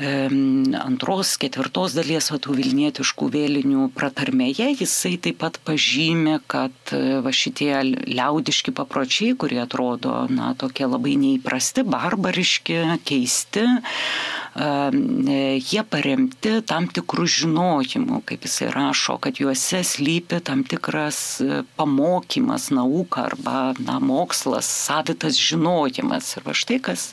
[0.00, 7.72] antros, ketvirtos dalies vatų Vilnietiškų vėlinių pratarmėje jisai taip pat pažymė, kad e, va šitie
[8.08, 13.66] liaudiški papročiai, kurie atrodo, na, tokie labai neįprasti, barbariški, keisti,
[14.56, 22.70] jie paremti tam tikrų žinojimų, kaip jisai rašo, kad juose slypi tam tikras e, pamokymas,
[22.74, 26.36] nauka arba na, mokslas, savitas žinojimas.
[26.36, 27.10] Ir va štai kas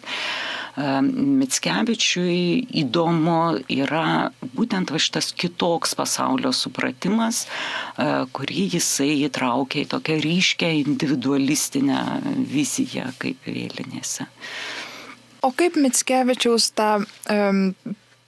[0.78, 7.47] Mitskevičiui įdomu yra būtent va šitas kitoks pasaulio supratimas,
[7.97, 12.01] kurį jisai įtraukė į tokią ryškę individualistinę
[12.53, 14.30] viziją kaip vėlinėse.
[15.41, 17.73] O kaip Mitskevičiaus tą um,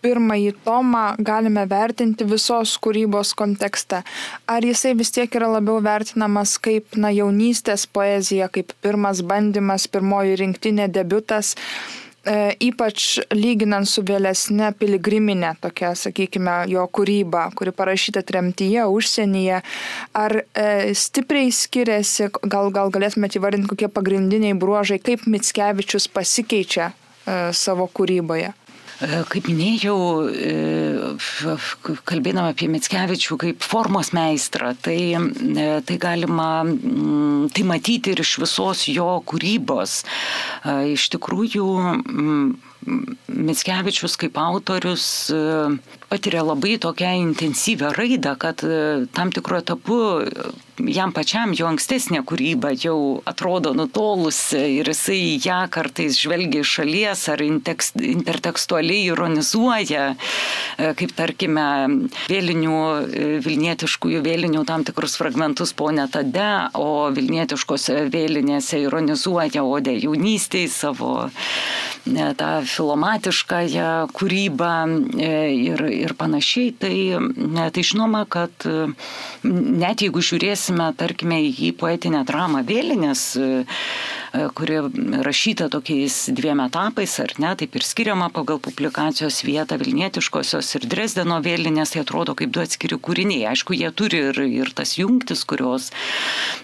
[0.01, 4.01] pirmąjį tomą galime vertinti visos kūrybos kontekste?
[4.49, 10.37] Ar jisai vis tiek yra labiau vertinamas kaip na, jaunystės poezija, kaip pirmas bandymas, pirmoji
[10.43, 11.55] rinktinė, debutas?
[12.27, 19.61] E, ypač lyginant su vėlesnė piligriminė, tokia, sakykime, jo kūryba, kuri parašyta tremtyje, užsienyje,
[20.19, 20.65] ar e,
[20.99, 28.51] stipriai skiriasi, gal, gal galėtumėte įvardinti, kokie pagrindiniai bruožai, kaip Mitskevičius pasikeičia e, savo kūryboje?
[28.99, 29.95] E, kaip minėjau,
[30.27, 31.13] e,
[32.09, 38.35] kalbėdama apie Mitskevičių kaip formos meistrą, tai, e, tai galima mm, tai matyti ir iš
[38.43, 40.01] visos jo kūrybos.
[40.91, 42.49] Iš tikrųjų, mm,
[43.49, 45.05] Mitskevičius kaip autorius
[46.09, 48.65] patiria labai tokią intensyvę raidą, kad
[49.13, 49.99] tam tikru etapu
[50.87, 57.25] jam pačiam jo ankstesnė kūryba jau atrodo nutolusi ir jisai ją kartais žvelgia iš šalies
[57.33, 61.65] ar intertekstualiai ironizuoja, e, kaip tarkime
[62.29, 70.71] vėlinių, e, vilnietiškųjų vėlinių tam tikrus fragmentus po netade, o vilnietiškose vėlinėse ironizuoja odė jaunystėje
[70.71, 71.29] savo e,
[72.39, 74.73] tą filomatiškąją kūrybą
[75.19, 76.73] ir, ir panašiai.
[76.79, 76.95] Tai,
[77.75, 78.67] tai žinoma, kad
[79.43, 84.79] net jeigu žiūrėsime tarkime, į poetinę dramą Vėlinės, e, e, kuri
[85.25, 91.39] rašyta tokiais dviem etapais, ar ne, taip ir skiriama pagal publikacijos vietą Vilnietiškosios ir Dresdeno
[91.45, 93.47] Vėlinės, tai atrodo kaip du atskiri kūriniai.
[93.53, 95.91] Aišku, jie turi ir, ir tas jungtis, kurios,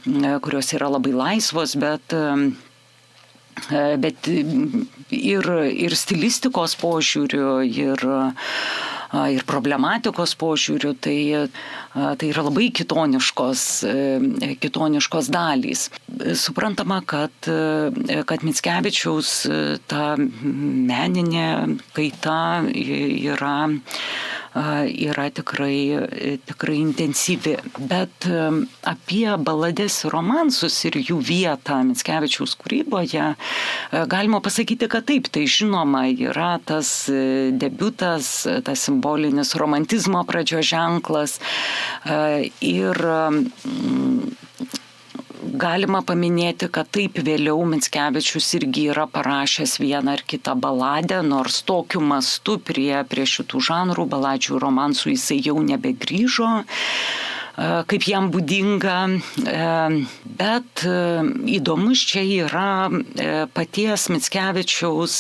[0.05, 2.15] e, kurios yra labai laisvos, bet
[3.71, 8.03] bet ir, ir stilistikos požiūriu, ir
[9.31, 11.17] ir problematikos požiūrių, tai,
[11.93, 15.87] tai yra labai kitoniškos, e, kitoniškos dalys.
[16.39, 17.49] Suprantama, kad,
[18.29, 21.47] kad Mitskevičiaus e, ta meninė
[21.95, 22.39] kaita
[22.71, 23.57] yra
[24.55, 27.55] yra tikrai, tikrai intensyvi.
[27.91, 28.27] Bet
[28.87, 33.33] apie baladės romansus ir jų vietą Mitskevičiaus kūryboje
[34.11, 38.31] galima pasakyti, kad taip, tai žinoma yra tas e, debutas,
[38.65, 41.37] tas simbolinis romantizmo pradžios ženklas.
[42.65, 43.05] Ir
[45.53, 52.01] galima paminėti, kad taip vėliau Mitskevičius irgi yra parašęs vieną ar kitą baladę, nors tokiu
[52.01, 56.65] mastu prie, prie šitų žanrų, baladžių romansų jisai jau nebegrįžo e,
[57.91, 58.99] kaip jam būdinga,
[59.55, 59.65] e,
[60.41, 60.95] bet e,
[61.57, 62.69] įdomus čia yra
[63.55, 65.19] paties Mitskevičiaus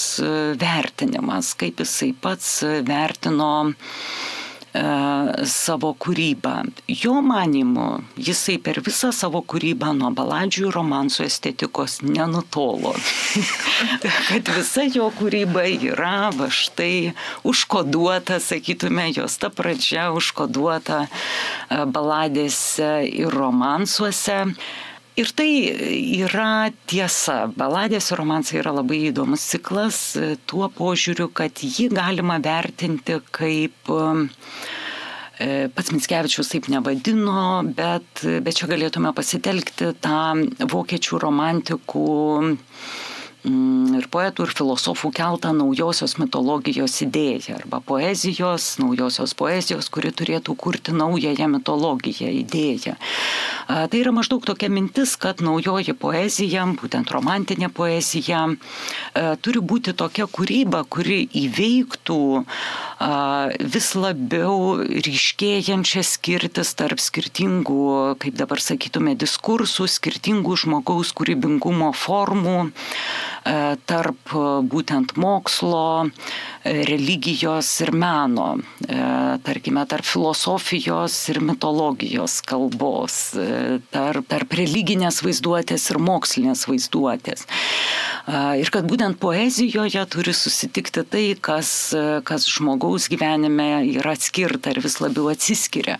[0.61, 2.57] vertinimas, kaip jisai pats
[2.87, 3.53] vertino
[5.45, 6.55] savo kūrybą.
[6.87, 12.95] Jo manimu, jisai per visą savo kūrybą nuo baladžių romansų estetikos nenutolo.
[14.29, 17.13] kad visa jo kūryba yra va štai
[17.47, 24.55] užkoduota, sakytume, jos ta pradžia užkoduota e, baladėse ir romansuose.
[25.15, 25.47] Ir tai
[26.19, 27.45] yra tiesa.
[27.55, 33.93] Baladės ir romansai yra labai įdomus ciklas e, tuo požiūriu, kad jį galima vertinti kaip
[33.95, 34.09] e,
[35.75, 40.19] Pats Mitskevičius taip nevadino, bet, bet čia galėtume pasitelkti tą
[40.71, 42.05] vokiečių romantikų
[42.45, 42.57] Mm,
[43.45, 50.95] ir poetų, ir filosofų keltą naujosios mitologijos idėją arba poezijos, naujosios poezijos, kuri turėtų kurti
[50.95, 52.95] naująją mitologiją, idėją.
[53.67, 58.45] Tai yra maždaug tokia mintis, kad naujoji poezija, būtent romantinė poezija,
[59.45, 62.19] turi būti tokia kūryba, kuri įveiktų
[63.75, 72.69] vis labiau ryškėjančias skirtis tarp skirtingų, kaip dabar sakytume, diskursų, skirtingų žmogaus kūrybingumo formų
[73.85, 76.09] tarp e, būtent mokslo,
[76.63, 78.55] e, religijos ir meno,
[79.45, 83.35] tarkime, tarp filosofijos ir mitologijos kalbos,
[83.93, 87.45] tarp, tarp religinės vaizduotės ir mokslinės vaizduotės.
[88.57, 91.69] Ir kad būtent poezijoje turi susitikti tai, kas,
[92.25, 95.99] kas žmogaus gyvenime yra atskirta ir vis labiau atsiskiria.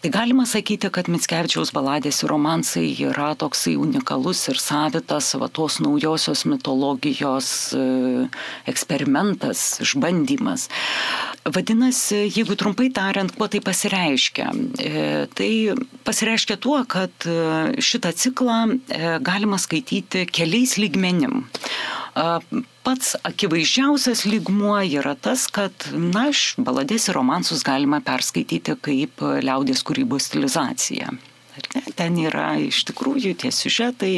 [0.00, 5.76] Tai galima sakyti, kad Mitskevičiaus baladės ir romansai yra toksai unikalus ir savitas va tos
[5.84, 8.28] naujosios mitologijos mitologijos e,
[8.66, 10.68] eksperimentas, išbandymas.
[11.44, 14.50] Vadinasi, jeigu trumpai tariant, kuo tai pasireiškia?
[14.78, 15.74] E, tai
[16.06, 18.78] pasireiškia tuo, kad e, šitą ciklą
[19.22, 21.42] galima skaityti keliais lygmenim.
[22.82, 26.28] Pats akivaizdžiausias lygmuo yra tas, kad, na,
[26.60, 31.14] baladės ir romansus galima perskaityti kaip liaudės kūrybos stilizacija.
[31.98, 34.12] Ten yra iš tikrųjų tie siužetai,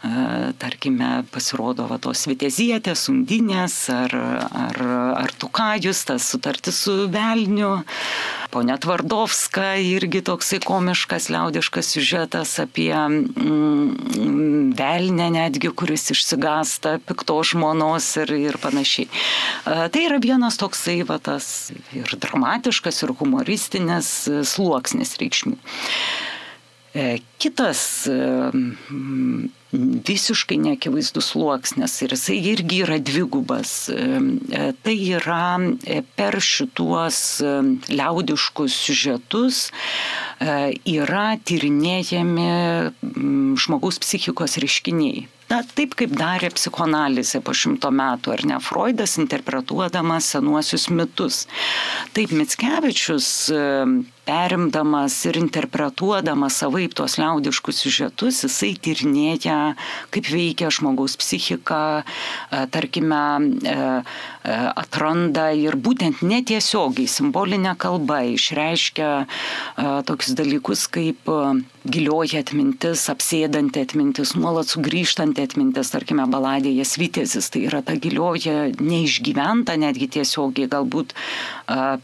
[0.00, 4.78] tarkime, pasirodo va, tos Vitezietės, Undinės ar, ar,
[5.20, 7.82] ar Tukajus, tas sutartis su Velniu,
[8.52, 18.08] ponia Tvardovska, irgi toksai komiškas, liaudiškas siužetas apie mm, Velnę netgi, kuris išsigasta pikto žmonos
[18.24, 19.10] ir, ir panašiai.
[19.66, 24.10] Tai yra vienas toksai va, tas ir dramatiškas, ir humoristinis
[24.48, 25.58] sluoksnis reikšmių.
[26.90, 28.16] E, kitas e,
[29.72, 33.74] visiškai neakivaizdus sluoksnis ir jisai irgi yra dvigubas.
[33.92, 35.58] E, tai yra
[36.18, 37.20] per šituos
[37.90, 39.66] liaudiškus siužetus
[40.40, 42.48] yra tyrinėjami
[43.60, 45.28] žmogaus psichikos reiškiniai.
[45.50, 51.40] Na, taip kaip darė psichoanalizė po šimto metų, ar ne, Freudas interpretuodamas senuosius mitus.
[52.14, 53.26] Taip Mitskevičius
[54.30, 59.74] perimdamas ir interpretuodamas savaip tuos liaudiškus siužetus, jisai tyrinėja,
[60.14, 63.22] kaip veikia žmogaus psichika, e, tarkime,
[63.74, 69.10] e, e, atranda ir būtent netiesiogiai simbolinė kalba išreiškia
[70.06, 71.28] tokius dalykus kaip
[71.90, 79.78] gilioji atmintis, apsėdanti atmintis, nuolat sugrįžtanti atmintis, tarkime, baladėje svitėsis, tai yra ta gilioji neišgyventa,
[79.80, 81.14] netgi tiesiogiai galbūt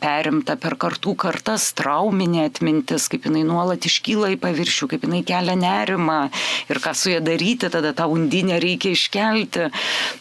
[0.01, 1.69] perimta per kartų kartas
[2.17, 6.31] trauminė atmintis, kaip jinai nuolat iškyla į paviršių, kaip jinai kelia nerimą
[6.71, 9.69] ir ką su ja daryti, tada tą undinę reikia iškelti.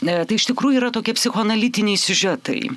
[0.04, 2.68] E, tai iš tikrųjų yra tokie psichoanalitiniai siužetai.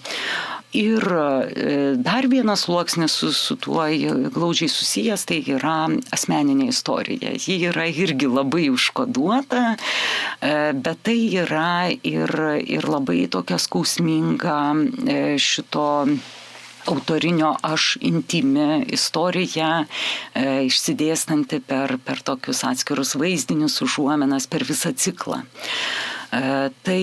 [0.77, 7.35] Ir e, dar vienas sluoksnis su, su tuo glaudžiai susijęs, tai yra asmeninė istorija.
[7.35, 14.61] Ji yra irgi labai užkoduota, e, bet tai yra ir, ir labai tokia skausminga
[15.41, 15.89] šito
[16.89, 19.85] autorinio aš intimi istorija,
[20.35, 25.43] e, išsidėstanti per, per tokius atskirus vaizdinius, užuomenas, per visą ciklą.
[26.29, 27.03] E, tai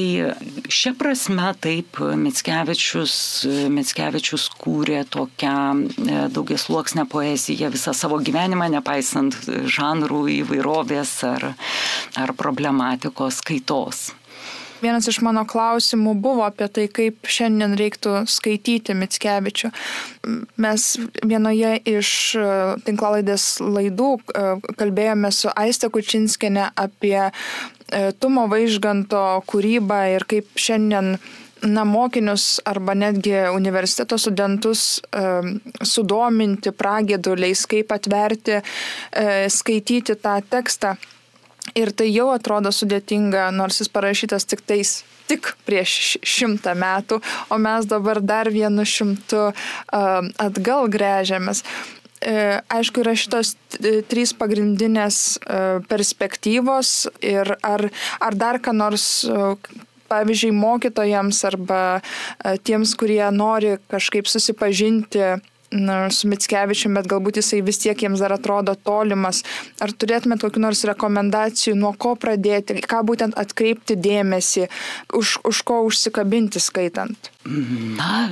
[0.70, 3.16] šia prasme taip Mitskevičius,
[3.74, 9.38] Mitskevičius kūrė tokią e, daugias luoksnę poeziją visą savo gyvenimą, nepaisant
[9.78, 11.50] žanrų įvairovės ar,
[12.22, 14.12] ar problematikos kaitos.
[14.86, 19.72] Vienas iš mano klausimų buvo apie tai, kaip šiandien reiktų skaityti Mitskevičių.
[20.62, 20.84] Mes
[21.26, 22.50] vienoje iš e,
[22.86, 24.44] tinklalaidės laidų e,
[24.78, 27.32] kalbėjome su Aiste Kučinskinė apie e,
[28.22, 31.16] Tumo Vaižganto kūrybą ir kaip šiandien
[31.66, 35.26] na, mokinius arba netgi universiteto studentus e,
[35.82, 40.96] sudominti pragėduliais, kaip atverti, e, skaityti tą tekstą.
[41.74, 47.18] Ir tai jau atrodo sudėtinga, nors jis parašytas tik tais tik prieš šimtą metų,
[47.50, 49.48] o mes dabar dar vienu šimtu
[49.90, 51.64] atgal grežiamės.
[52.26, 53.52] Uh, aišku, yra šitos
[54.10, 57.84] trys pagrindinės uh, perspektyvos ir ar,
[58.24, 59.60] ar dar ką nors uh,
[60.10, 61.82] pavyzdžiui, mokytojams arba
[62.66, 65.36] tiems, kurie nori kažkaip susipažinti
[65.76, 69.44] na, su Mitskevičiu, bet galbūt jisai vis tiek jiems dar atrodo tolimas.
[69.84, 74.68] Ar turėtumėt kokiu nors rekomendacijų, nuo ko pradėti, ką būtent atkreipti dėmesį,
[75.20, 77.32] už, už ko užsikabinti skaitant?
[77.46, 78.28] Na,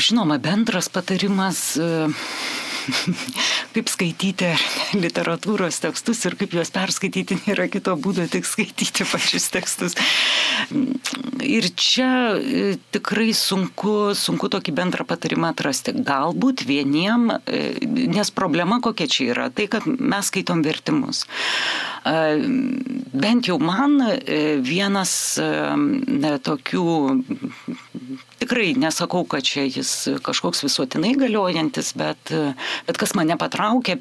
[0.00, 1.74] žinoma, bendras patarimas.
[1.80, 2.68] Uh
[3.74, 4.50] kaip skaityti
[4.98, 9.96] literatūros tekstus ir kaip juos perskaityti, nėra kito būdo tik skaityti pačius tekstus.
[11.44, 15.94] Ir čia e, tikrai sunku, sunku tokį bendrą patarimą atrasti.
[16.06, 17.62] Galbūt vieniem, e,
[18.10, 21.24] nes problema kokia čia yra, tai kad mes skaitom vertimus.
[22.00, 25.12] Bent jau man e, vienas
[26.46, 26.86] tokių
[28.40, 29.92] tikrai nesakau, kad čia jis
[30.24, 32.32] kažkoks visuotinai galiojantis, bet,
[32.86, 34.00] bet kas mane patraukė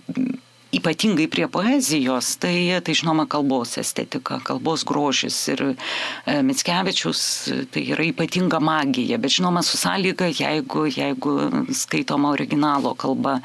[0.71, 7.21] ypatingai prie poezijos, tai, tai žinoma kalbos estetika, kalbos grožis ir e, Mitskevičius
[7.73, 11.33] tai yra ypatinga magija, bet žinoma su sąlyga, jeigu, jeigu
[11.73, 13.39] skaitoma originalo kalba.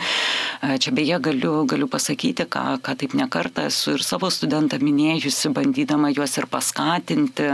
[0.61, 5.53] E, čia beje galiu, galiu pasakyti, ką, ką taip nekartą esu ir savo studentą minėjusi,
[5.57, 7.49] bandydama juos ir paskatinti,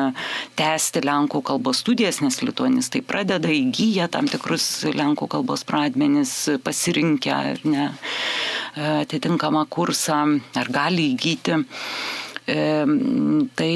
[0.59, 6.35] tęsti lenkų kalbos studijas, nes lituanis tai pradeda, įgyja tam tikrus lenkų kalbos pradmenis,
[6.67, 7.93] pasirinkę ar ne
[8.77, 9.05] E,
[9.61, 11.65] atitinkamą kursą ar gali įgyti.
[13.57, 13.73] Tai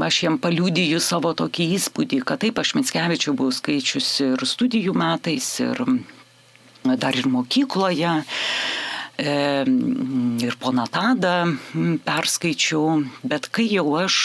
[0.00, 5.60] aš jam paliudyju savo tokį įspūdį, kad taip aš Mitskevičių buvau skaičiusi ir studijų metais,
[5.60, 5.84] ir
[6.84, 8.24] dar ir mokykloje.
[9.20, 11.56] Ir poną Tadą
[12.06, 14.16] perskaičiau, bet kai jau aš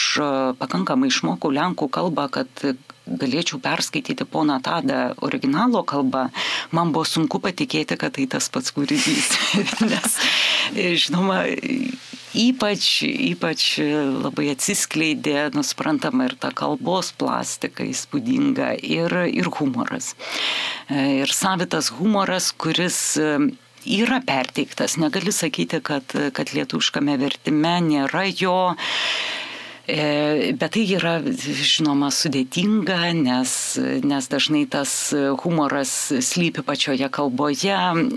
[0.60, 2.66] pakankamai išmokau lenkų kalbą, kad
[3.06, 6.28] galėčiau perskaityti poną Tadą originalo kalbą,
[6.72, 9.30] man buvo sunku patikėti, kad tai tas pats kūrinys.
[9.90, 10.16] Nes,
[10.74, 11.44] žinoma,
[12.36, 13.68] ypač, ypač
[14.24, 20.14] labai atsiskleidė, nusprantama, ir ta kalbos plastika įspūdinga, ir, ir humoras.
[20.90, 23.20] Ir savitas humoras, kuris
[23.86, 24.96] yra perteiktas.
[25.00, 28.58] Negali sakyti, kad, kad lietuškame vertime nėra jo
[29.86, 33.50] bet tai yra, žinoma, sudėtinga, nes,
[34.02, 34.90] nes dažnai tas
[35.44, 35.92] humoras
[36.26, 37.76] slypi pačioje kalboje,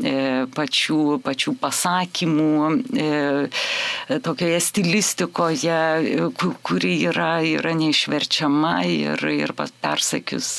[0.09, 0.13] e,
[0.55, 2.49] pačių, pačių pasakymų,
[2.97, 6.31] e, tokioje stilistikoje,
[6.65, 10.49] kuri yra, yra neišverčiama ir, ir persakius,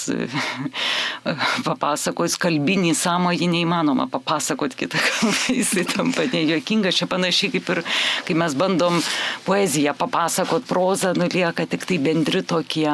[1.68, 6.94] papasakojus kalbinį sąmojį neįmanoma papasakoti kitą kalbą, jisai tampa nejuokinga.
[6.94, 7.82] Čia panašiai kaip ir,
[8.28, 9.02] kai mes bandom
[9.46, 12.90] poeziją papasakot prozą proza nulieka tik tai bendri tokie,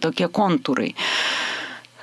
[0.00, 0.92] tokie kontūrai.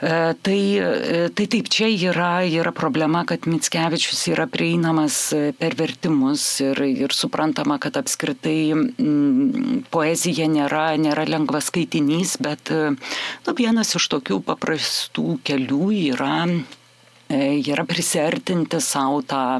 [0.03, 6.44] E, tai, e, tai taip, čia yra, yra problema, kad Mitskevičius yra prieinamas per vertimus
[6.60, 14.11] ir, ir suprantama, kad apskritai m, poezija nėra, nėra lengvas skaitinys, bet nu, vienas iš
[14.11, 16.85] tokių paprastų kelių yra E,
[17.30, 19.60] yra prisartinti savo tą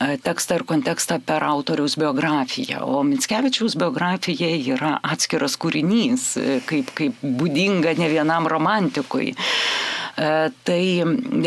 [0.00, 2.80] e, tekstą ir kontekstą per autoriaus biografiją.
[2.86, 9.34] O Mitskevičiaus biografija yra atskiras kūrinys, e, kaip, kaip būdinga ne vienam romantikui.
[10.20, 10.82] Tai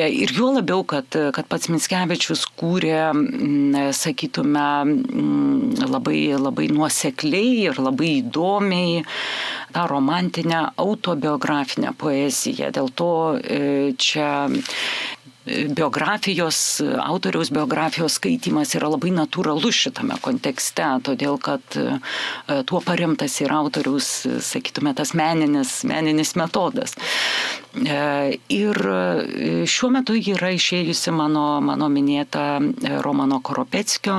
[0.02, 3.12] ir juo labiau, kad, kad pats Mitskevičius kūrė,
[3.94, 4.64] sakytume,
[5.92, 9.04] labai, labai nuosekliai ir labai įdomiai
[9.76, 12.72] tą romantinę autobiografinę poeziją.
[12.74, 13.12] Dėl to
[14.02, 14.32] čia
[15.46, 21.98] biografijos, autoriaus biografijos skaitimas yra labai natūralus šitame kontekste, todėl kad e,
[22.70, 24.08] tuo paremtas yra autoriaus,
[24.46, 26.96] sakytume, tas meninis, meninis metodas.
[27.76, 32.62] E, ir e, šiuo metu yra išėjusi mano, mano minėta
[33.04, 34.16] Romano Koropeckio,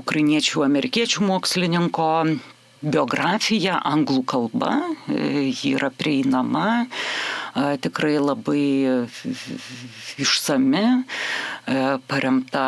[0.00, 2.10] ukrainiečių, amerikiečių mokslininko
[2.80, 4.76] biografija anglų kalba,
[5.10, 6.86] ji yra prieinama
[7.54, 8.66] tikrai labai
[10.20, 10.84] išsami,
[12.10, 12.66] paremta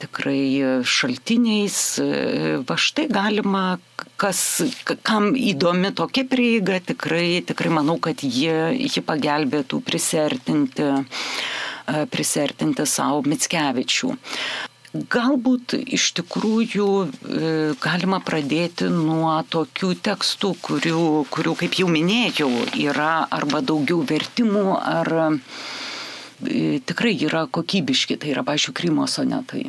[0.00, 1.78] tikrai šaltiniais.
[2.68, 3.64] Va štai galima,
[4.20, 4.40] kas,
[5.06, 8.50] kam įdomi tokia prieiga, tikrai, tikrai manau, kad ji,
[8.86, 10.90] ji pagelbėtų prisertinti
[12.10, 14.08] prisertinti savo Mitskevičių.
[15.12, 17.08] Galbūt iš tikrųjų e,
[17.82, 21.02] galima pradėti nuo tokių tekstų, kurių,
[21.32, 22.50] kurių kaip jau minėjau,
[22.80, 29.66] yra arba daugiau vertimų, ar e, tikrai yra kokybiški, tai yra, pažiūrėjau, Krymo sonetai.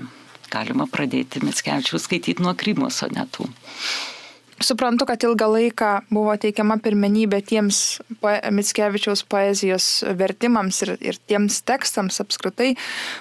[0.53, 3.49] Galima pradėti Mitskevičių skaityti nuo Krymo sonetų.
[4.57, 12.17] Suprantu, kad ilgą laiką buvo teikiama pirmenybė tiems Mitskevičiaus poezijos vertimams ir, ir tiems tekstams
[12.23, 12.71] apskritai,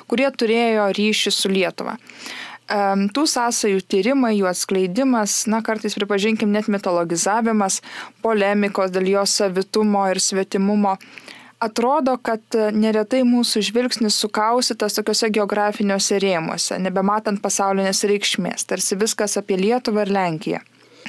[0.08, 1.98] kurie turėjo ryšį su Lietuva.
[2.66, 7.82] Tų sąsajų tyrimai, jų atskleidimas, na kartais pripažinkim net mitologizavimas,
[8.24, 10.96] polemikos dėl jos savitumo ir svetimumo.
[11.62, 19.60] Atrodo, kad neretai mūsų žvilgsnis sukausitas tokiuose geografiniuose rėmuose, nebematant pasaulinės reikšmės, tarsi viskas apie
[19.60, 20.62] Lietuvą ir Lenkiją.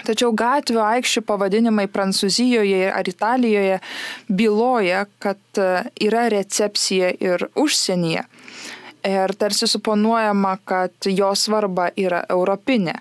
[0.08, 3.80] Tačiau gatvių aikščių pavadinimai Prancūzijoje ar Italijoje
[4.32, 8.24] byloja, kad e, yra recepcija ir užsienyje.
[9.08, 12.96] Ir tarsi suponuojama, kad jo svarba yra europinė.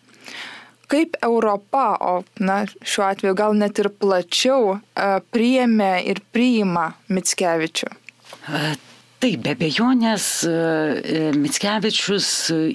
[0.91, 7.95] Kaip Europa, o na, šiuo atveju gal net ir plačiau, e, priėmė ir priima Mitskevičių?
[9.27, 12.27] E, Taip, be bejonės e, Mitskevičius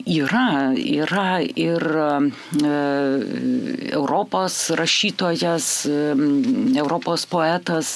[0.03, 2.72] yra, yra ir e,
[3.95, 5.95] Europos rašytojas, e,
[6.76, 7.94] Europos poetas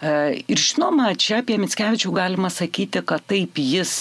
[0.00, 3.92] Ir žinoma, čia apie Mitskevičių galima sakyti, kad taip jis,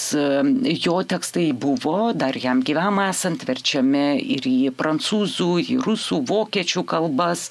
[0.85, 7.49] jo tekstai buvo, dar jam gyvama esant verčiami ir į prancūzų, į rusų, vokiečių kalbas.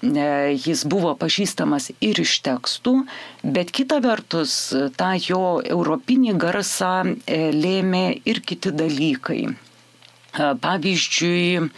[0.00, 7.50] Jis buvo pažįstamas ir iš tekstų metų, bet kita vertus tą jo europinį garsą e,
[7.52, 9.46] lėmė ir kiti dalykai.
[9.48, 11.70] E, pavyzdžiui,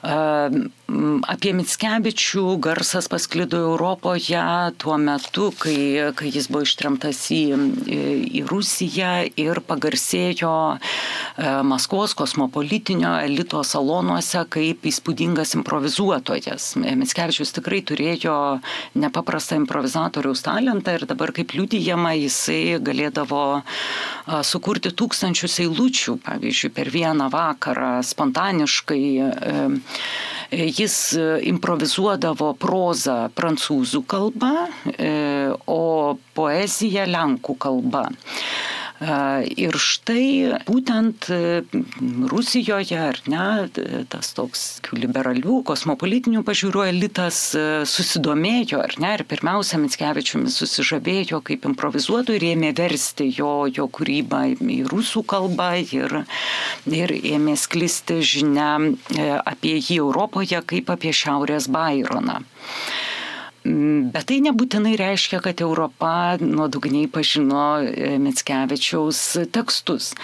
[0.00, 4.40] Apie Mitskevičių garsas pasklido Europoje
[4.80, 7.42] tuo metu, kai, kai jis buvo ištremtas į,
[8.40, 10.54] į Rusiją ir pagarsėjo
[11.68, 16.72] Maskvos kosmopolitinio elito salonuose kaip įspūdingas improvizuotojas.
[16.80, 18.38] Mitskevičius tikrai turėjo
[18.98, 23.44] nepaprastą improvizatoriaus talentą ir dabar kaip liudyjama jisai galėdavo
[24.48, 29.04] sukurti tūkstančius eilučių, pavyzdžiui, per vieną vakarą spontaniškai
[30.50, 35.10] Jis e, improvizuodavo prozą prancūzų kalba, e,
[35.70, 38.08] o poeziją lenkų kalba.
[39.00, 41.62] Ir štai būtent e,
[42.28, 43.44] Rusijoje, ar ne,
[44.12, 51.64] tas toks liberalių, kosmopolitinių pažiūrų elitas e, susidomėjo, ar ne, ir pirmiausia, Mitskevičiumi susižavėjo kaip
[51.70, 56.18] improvizuotų ir ėmė versti jo, jo kūrybą į rusų kalbą ir,
[56.92, 62.42] ir ėmė sklisti žinia e, apie jį Europoje kaip apie Šiaurės Baironą.
[63.60, 69.20] Mm, bet tai nebūtinai reiškia, kad Europa nuodugniai pažino e, Mitskevičiaus
[69.52, 70.14] tekstus.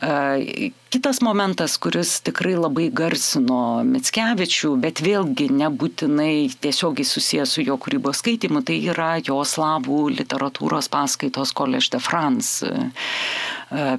[0.00, 7.76] E, kitas momentas, kuris tikrai labai garsino Mitskevičių, bet vėlgi nebūtinai tiesiogiai susijęs su jo
[7.76, 12.90] kūrybos skaitimu, tai yra jo slavų literatūros paskaitos Collège de France e,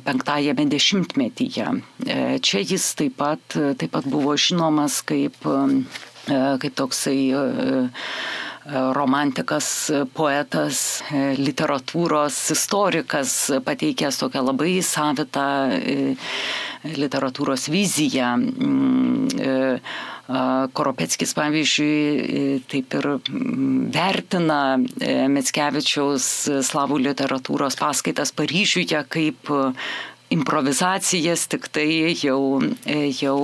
[0.10, 1.72] penktajame dešimtmetyje.
[2.42, 5.38] Čia jis taip pat, taip pat buvo žinomas kaip,
[6.26, 7.20] kaip toksai
[8.70, 11.02] romantikas, poetas,
[11.38, 13.34] literatūros istorikas,
[13.66, 16.16] pateikęs tokią labai savitą e,
[16.98, 18.36] literatūros viziją.
[18.38, 19.68] Mm, e,
[20.72, 26.28] Koropeckis, pavyzdžiui, taip ir mm, vertina e, Metskevičiaus
[26.70, 29.52] slavų literatūros paskaitas Paryžiuje kaip
[30.32, 32.62] improvizacijas tik tai jau,
[33.20, 33.38] jau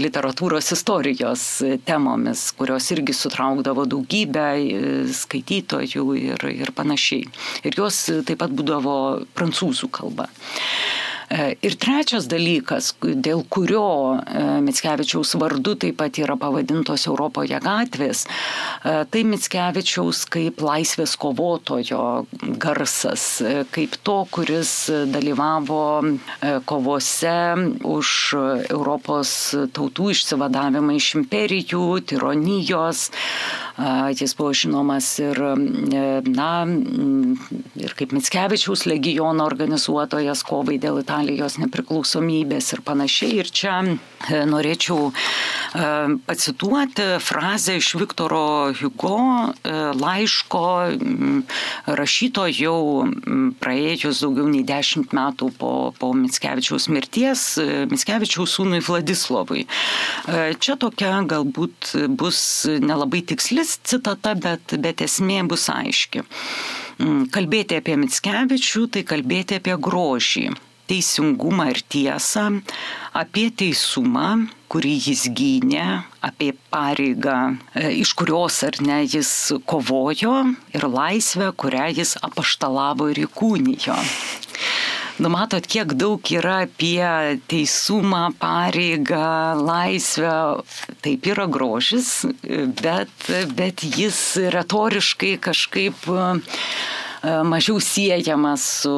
[0.00, 1.44] literatūros istorijos
[1.86, 4.82] temomis, kurios irgi sutraukdavo daugybę e,
[5.14, 7.28] skaitytojų ir, ir panašiai.
[7.64, 8.96] Ir jos taip pat būdavo
[9.36, 10.28] prancūzų kalba.
[11.34, 18.22] E, ir trečias dalykas, dėl kurio e, Mitskevičiaus vardu taip pat yra pavadintos Europoje gatvės,
[18.22, 22.04] e, tai Mitskevičiaus kaip laisvės kovotojo
[22.62, 23.24] garsas,
[23.74, 24.72] kaip to, kuris
[25.10, 25.82] dalyvavo
[26.68, 27.34] kovose
[27.82, 28.08] už
[28.68, 29.34] Europos
[29.74, 33.08] tautų išsivadavimą iš imperijų, tironijos.
[34.14, 35.40] Jis buvo žinomas ir,
[36.30, 36.50] na,
[37.82, 43.38] ir kaip Mitskevičiaus legiono organizuotojas kovai dėl Italijos Italijos nepriklausomybės ir panašiai.
[43.40, 45.14] Ir čia e, norėčiau e,
[46.28, 50.64] pacituoti frazę iš Viktoro Hugo e, laiško
[51.96, 52.76] rašyto jau
[53.62, 57.46] praėjus daugiau nei dešimt metų po, po Mitskevičiaus mirties,
[57.88, 59.64] Mitskevičiaus sūnui Vladislovui.
[60.60, 66.26] Čia tokia galbūt bus nelabai tikslis citata, bet, bet esmė bus aiški.
[67.32, 70.48] Kalbėti apie Mitskevičių, tai kalbėti apie grožį
[70.90, 72.44] teisingumą ir tiesą,
[73.16, 75.86] apie teisumą, kurį jis gynė,
[76.24, 80.34] apie pareigą, e, iš kurios ar ne jis kovojo
[80.74, 83.98] ir laisvę, kurią jis apaštalavo ir įkūnijo.
[85.22, 87.06] Numatot, kiek daug yra apie
[87.46, 90.32] teisumą, pareigą, laisvę.
[91.06, 92.24] Taip yra grožis,
[92.82, 94.18] bet, bet jis
[94.56, 96.42] retoriškai kažkaip uh,
[97.44, 98.94] mažiau siejamas su,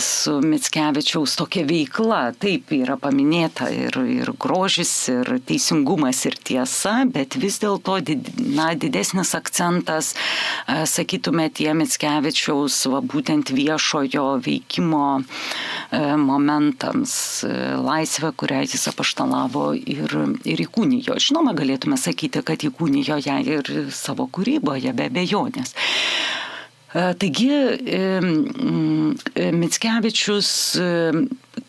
[0.00, 2.20] su Mitskevičiaus tokia veikla.
[2.40, 8.72] Taip yra paminėta ir, ir grožis, ir teisingumas, ir tiesa, bet vis dėlto did, na,
[8.74, 10.12] didesnis akcentas,
[10.66, 15.04] sakytume, tie Mitskevičiaus va, būtent viešojo veikimo
[16.20, 17.16] momentams,
[17.86, 21.16] laisvę, kurią jis apaštalavo ir, ir įkūnijo.
[21.22, 25.74] Žinoma, galėtume sakyti, kad įkūnijo ją ir savo kūryboje, be abejonės.
[26.94, 27.50] E, taigi
[29.56, 30.50] Mitskevičius,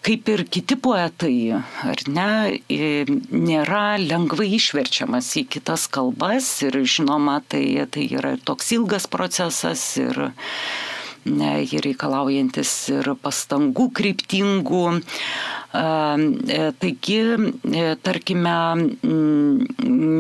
[0.06, 2.30] kaip ir kiti poetai, ar ne,
[3.32, 10.30] nėra lengvai išverčiamas į kitas kalbas ir žinoma, tai, tai yra toks ilgas procesas ir
[11.26, 14.86] jį reikalaujantis ir pastangų kryptingų.
[15.78, 17.20] E, taigi,
[17.76, 18.54] e, tarkime,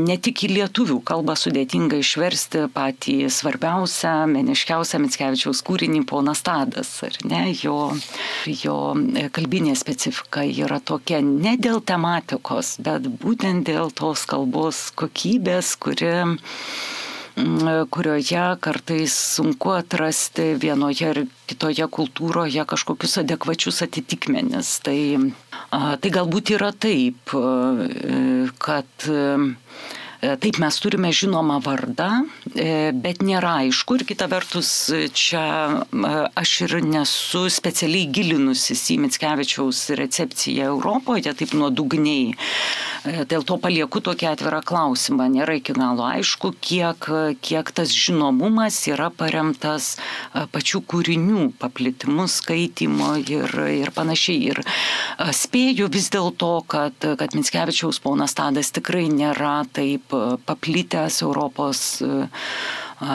[0.08, 7.16] ne tik į lietuvių kalbą sudėtinga išversti patį svarbiausią, meniškiausią Mitskevičiaus kūrinį ponas Tadas, ar
[7.32, 7.94] ne, jo,
[8.46, 8.78] jo
[9.34, 16.14] kalbinė specifika yra tokia ne dėl tematikos, bet būtent dėl tos kalbos kokybės, kuri
[17.90, 21.20] kurioje kartais sunku atrasti vienoje ar
[21.50, 24.72] kitoje kultūroje kažkokius adekvačius atitikmenis.
[24.86, 24.98] Tai,
[26.02, 27.36] tai galbūt yra taip,
[28.58, 29.08] kad
[30.22, 32.10] taip mes turime žinomą vardą,
[32.56, 34.70] e, bet nėra aišku ir kita vertus
[35.14, 35.44] čia
[35.86, 42.34] e, aš ir nesu specialiai gilinusis į Mitskevičiaus recepciją Europoje, taip nuodugniai.
[43.08, 45.30] Dėl to palieku tokį atvirą klausimą.
[45.32, 47.08] Nėra iki galo aišku, kiek,
[47.46, 49.94] kiek tas žinomumas yra paremtas
[50.34, 54.52] pačių kūrinių paplitimu, skaitimu ir, ir panašiai.
[54.52, 54.62] Ir
[55.40, 60.17] spėju vis dėlto, kad, kad Mitskevičiaus ponas Tadas tikrai nėra taip
[60.48, 62.28] paplitęs Europos e,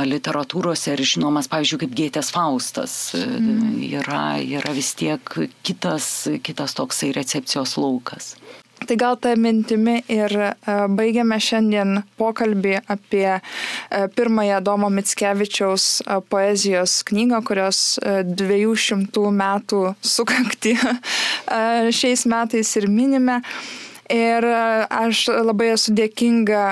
[0.06, 2.96] literatūrose ir žinomas, pavyzdžiui, kaip Gėtės Faustas.
[3.18, 3.80] Mm.
[3.88, 5.34] Yra, yra vis tiek
[5.66, 8.36] kitas, kitas toksai recepcijos laukas.
[8.86, 10.32] Tai gal tą mintimi ir
[10.96, 13.38] baigiame šiandien pokalbį apie
[14.16, 15.86] pirmąją Domo Mitskevičiaus
[16.32, 19.84] poezijos knygą, kurios 200 metų
[20.14, 20.74] sukakti
[22.00, 23.40] šiais metais ir minime.
[24.10, 24.56] Ir e,
[24.90, 26.64] aš labai esu dėkinga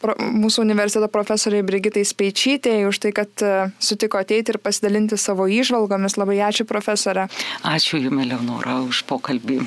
[0.00, 5.48] pro, mūsų universiteto profesoriai Brigitai Speičytėjai už tai, kad uh, sutiko ateiti ir pasidalinti savo
[5.48, 6.18] įžvalgomis.
[6.20, 7.28] Labai ačiū profesorė.
[7.64, 9.62] Ačiū Jums, Eleonora, už pokalbį.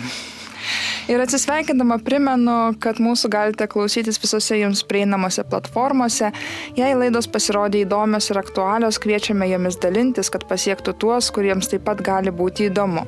[1.11, 6.31] Ir atsisveikindama primenu, kad mūsų galite klausytis visose jums prieinamose platformose.
[6.80, 12.03] Jei laidos pasirodė įdomios ir aktualios, kviečiame jomis dalintis, kad pasiektų tuos, kuriems taip pat
[12.06, 13.06] gali būti įdomu.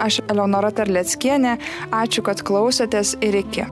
[0.00, 1.58] Aš Eleonora Terleckienė,
[2.02, 3.68] ačiū, kad klausėtės ir iki.